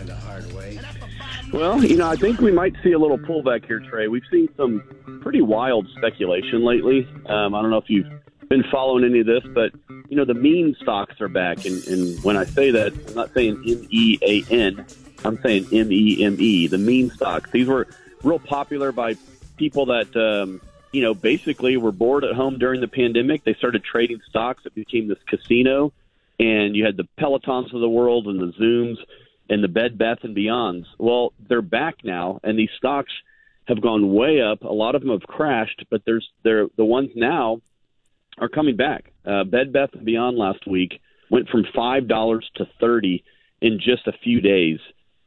[1.51, 4.09] Well, you know, I think we might see a little pullback here, Trey.
[4.09, 4.83] We've seen some
[5.23, 7.09] pretty wild speculation lately.
[7.25, 8.11] Um, I don't know if you've
[8.51, 9.73] been following any of this, but
[10.11, 13.33] you know the meme stocks are back, and, and when I say that, I'm not
[13.33, 14.85] saying M E A N.
[15.25, 16.67] I'm saying M E M E.
[16.67, 17.51] The meme stocks.
[17.51, 17.87] These were
[18.23, 19.17] real popular by
[19.57, 20.61] people that um,
[20.93, 23.45] you know basically were bored at home during the pandemic.
[23.45, 24.65] They started trading stocks.
[24.67, 25.93] It became this casino,
[26.39, 28.99] and you had the Pelotons of the world and the Zooms
[29.49, 30.87] and the Bed Bath and Beyonds.
[30.99, 33.13] Well, they're back now, and these stocks
[33.67, 34.63] have gone way up.
[34.63, 37.61] A lot of them have crashed, but there's they're the ones now
[38.39, 39.13] are coming back.
[39.25, 41.01] Uh, Bed Bath and Beyond last week
[41.31, 43.25] went from five dollars to thirty
[43.61, 44.79] in just a few days,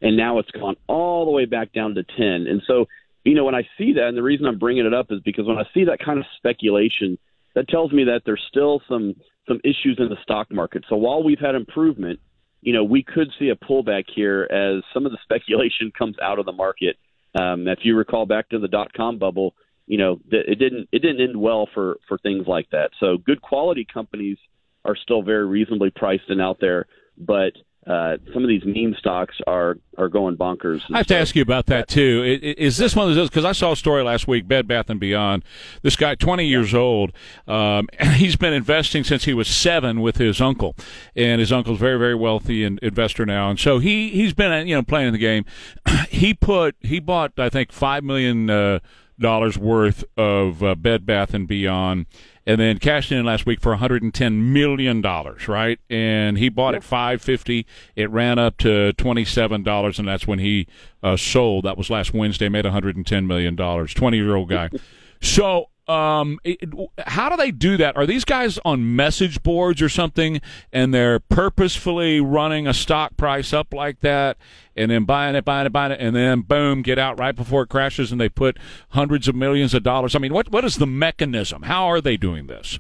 [0.02, 2.48] and now it's gone all the way back down to ten.
[2.48, 2.86] And so,
[3.24, 5.46] you know, when I see that, and the reason I'm bringing it up is because
[5.46, 7.18] when I see that kind of speculation,
[7.56, 9.16] that tells me that there's still some
[9.48, 10.86] some issues in the stock market.
[10.88, 12.20] So while we've had improvement,
[12.62, 16.40] you know, we could see a pullback here as some of the speculation comes out
[16.40, 16.98] of the market.
[17.40, 19.54] Um, if you recall back to the dot com bubble,
[19.86, 22.92] you know, it didn't it didn't end well for for things like that.
[23.00, 24.38] So good quality companies
[24.86, 26.86] are still very reasonably priced and out there,
[27.18, 27.54] but
[27.88, 30.82] uh, some of these meme stocks are are going bonkers.
[30.94, 32.40] I have so, to ask you about that too.
[32.42, 33.30] Is this one of those?
[33.30, 35.44] Because I saw a story last week, Bed Bath and Beyond.
[35.82, 37.14] This guy, twenty years old,
[37.48, 40.76] um, he's been investing since he was seven with his uncle,
[41.16, 44.76] and his uncle's very very wealthy and investor now, and so he he's been you
[44.76, 45.46] know playing the game.
[46.10, 48.50] he put he bought I think five million.
[48.50, 48.80] Uh,
[49.20, 52.06] dollars worth of uh, Bed Bath and Beyond,
[52.46, 55.80] and then cashed in last week for 110 million dollars, right?
[55.90, 56.84] And he bought yep.
[56.84, 57.66] at 550.
[57.96, 60.68] It ran up to 27 dollars, and that's when he
[61.04, 61.66] uh, sold.
[61.66, 62.50] That was last Wednesday.
[62.50, 63.94] Made 110 million dollars.
[63.94, 64.70] 20 year old guy.
[65.22, 66.60] so um, it,
[67.00, 67.98] how do they do that?
[67.98, 70.40] Are these guys on message boards or something,
[70.72, 74.38] and they're purposefully running a stock price up like that,
[74.76, 77.64] and then buying it, buying it, buying it, and then boom, get out right before
[77.64, 78.58] it crashes, and they put
[78.90, 80.16] hundreds of millions of dollars.
[80.16, 81.64] I mean, what what is the mechanism?
[81.64, 82.80] How are they doing this?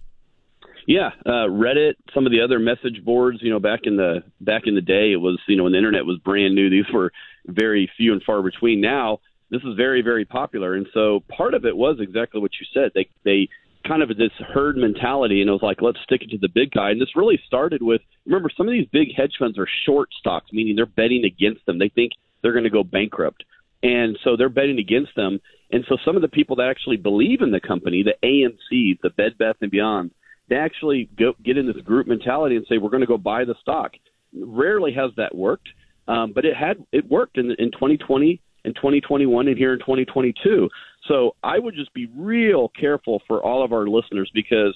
[0.86, 3.40] Yeah, uh, Reddit, some of the other message boards.
[3.42, 5.78] You know, back in the back in the day, it was you know when the
[5.78, 6.70] internet was brand new.
[6.70, 7.12] These were
[7.48, 8.82] very few and far between.
[8.82, 9.20] Now
[9.50, 12.92] this is very very popular, and so part of it was exactly what you said.
[12.94, 13.50] They they
[13.88, 16.72] kind of this herd mentality, and it was like let's stick it to the big
[16.72, 16.92] guy.
[16.92, 20.52] And this really started with remember some of these big hedge funds are short stocks,
[20.52, 21.80] meaning they're betting against them.
[21.80, 23.44] They think they're going to go bankrupt,
[23.84, 25.40] and so they're betting against them.
[25.72, 29.12] And so some of the people that actually believe in the company, the AMCs, the
[29.12, 30.12] Bed Bath and Beyond
[30.50, 33.46] they actually go, get in this group mentality and say we're going to go buy
[33.46, 33.92] the stock.
[34.34, 35.70] Rarely has that worked,
[36.08, 40.70] um, but it had it worked in in 2020 and 2021 and here in 2022.
[41.08, 44.76] So I would just be real careful for all of our listeners because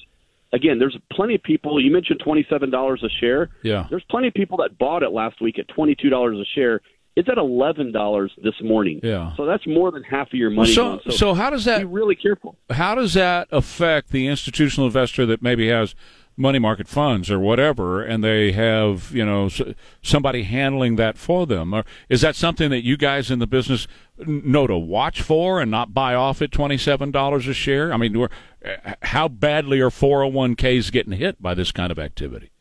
[0.53, 1.81] again, there's plenty of people.
[1.81, 3.49] You mentioned twenty seven dollars a share.
[3.63, 3.87] Yeah.
[3.89, 6.81] There's plenty of people that bought it last week at twenty two dollars a share.
[7.15, 8.99] It's at eleven dollars this morning.
[9.03, 9.35] Yeah.
[9.35, 10.73] So that's more than half of your money.
[10.73, 12.55] So, so, so how does that be really careful?
[12.69, 15.93] How does that affect the institutional investor that maybe has
[16.35, 19.49] money market funds or whatever, and they have you know
[20.01, 21.73] somebody handling that for them?
[21.73, 25.69] Or is that something that you guys in the business know to watch for and
[25.69, 27.93] not buy off at twenty seven dollars a share?
[27.93, 28.27] I mean,
[29.03, 32.51] how badly are four hundred one ks getting hit by this kind of activity?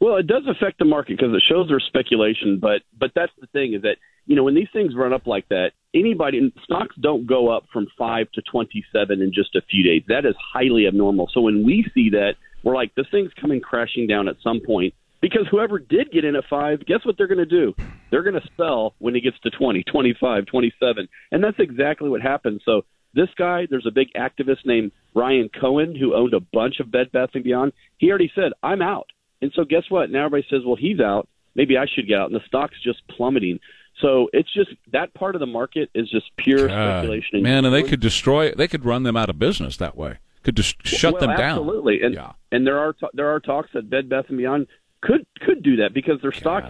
[0.00, 3.46] Well, it does affect the market because it shows there's speculation, but but that's the
[3.48, 6.96] thing is that you know when these things run up like that, anybody and stocks
[7.00, 10.02] don't go up from five to twenty seven in just a few days.
[10.08, 11.30] That is highly abnormal.
[11.32, 12.32] So when we see that,
[12.62, 16.36] we're like, this thing's coming crashing down at some point because whoever did get in
[16.36, 17.74] at five, guess what they're going to do?
[18.10, 21.08] They're going to sell when it gets to 20, 25, 27.
[21.30, 22.62] And that's exactly what happens.
[22.64, 22.82] So
[23.14, 27.12] this guy, there's a big activist named Ryan Cohen who owned a bunch of Bed
[27.12, 27.72] Bath & Beyond.
[27.98, 29.06] He already said, I'm out.
[29.40, 30.10] And so guess what?
[30.10, 31.28] Now everybody says, well, he's out.
[31.54, 32.30] Maybe I should get out.
[32.30, 33.60] And the stock's just plummeting.
[34.00, 37.42] So it's just that part of the market is just pure God, speculation.
[37.42, 38.52] Man, and they could destroy.
[38.52, 40.18] They could run them out of business that way.
[40.42, 41.42] Could just shut well, them absolutely.
[41.42, 41.58] down.
[41.58, 42.02] Absolutely.
[42.02, 42.32] And yeah.
[42.50, 44.66] and there are there are talks that Bed Bath and Beyond
[45.02, 46.40] could could do that because their God.
[46.40, 46.64] stock.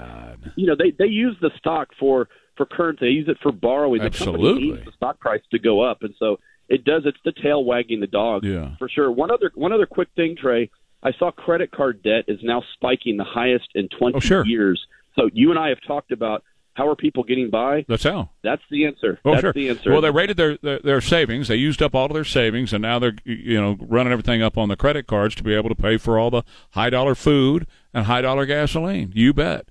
[0.56, 3.06] You know, they they use the stock for for currency.
[3.06, 4.02] They use it for borrowing.
[4.02, 4.70] Absolutely.
[4.70, 7.02] The needs the stock price to go up, and so it does.
[7.04, 8.44] It's the tail wagging the dog.
[8.44, 8.76] Yeah.
[8.78, 9.10] For sure.
[9.10, 10.70] One other one other quick thing, Trey.
[11.02, 14.46] I saw credit card debt is now spiking the highest in 20 oh, sure.
[14.46, 14.80] years.
[15.16, 16.44] So you and I have talked about
[16.74, 17.84] how are people getting by?
[17.88, 18.30] That's how.
[18.42, 19.20] That's the answer.
[19.24, 19.52] Oh, That's sure.
[19.52, 19.92] the answer.
[19.92, 21.48] Well, they rated their, their, their savings.
[21.48, 24.56] They used up all of their savings, and now they're you know running everything up
[24.56, 27.66] on the credit cards to be able to pay for all the high dollar food
[27.92, 29.12] and high dollar gasoline.
[29.14, 29.68] You bet.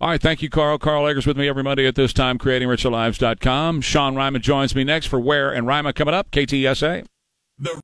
[0.00, 0.78] All right, thank you, Carl.
[0.78, 3.80] Carl Eggers with me every Monday at this time, creatingricherlives.com.
[3.82, 7.06] Sean Rima joins me next for Ware and Rima coming up, KTSA.
[7.56, 7.80] The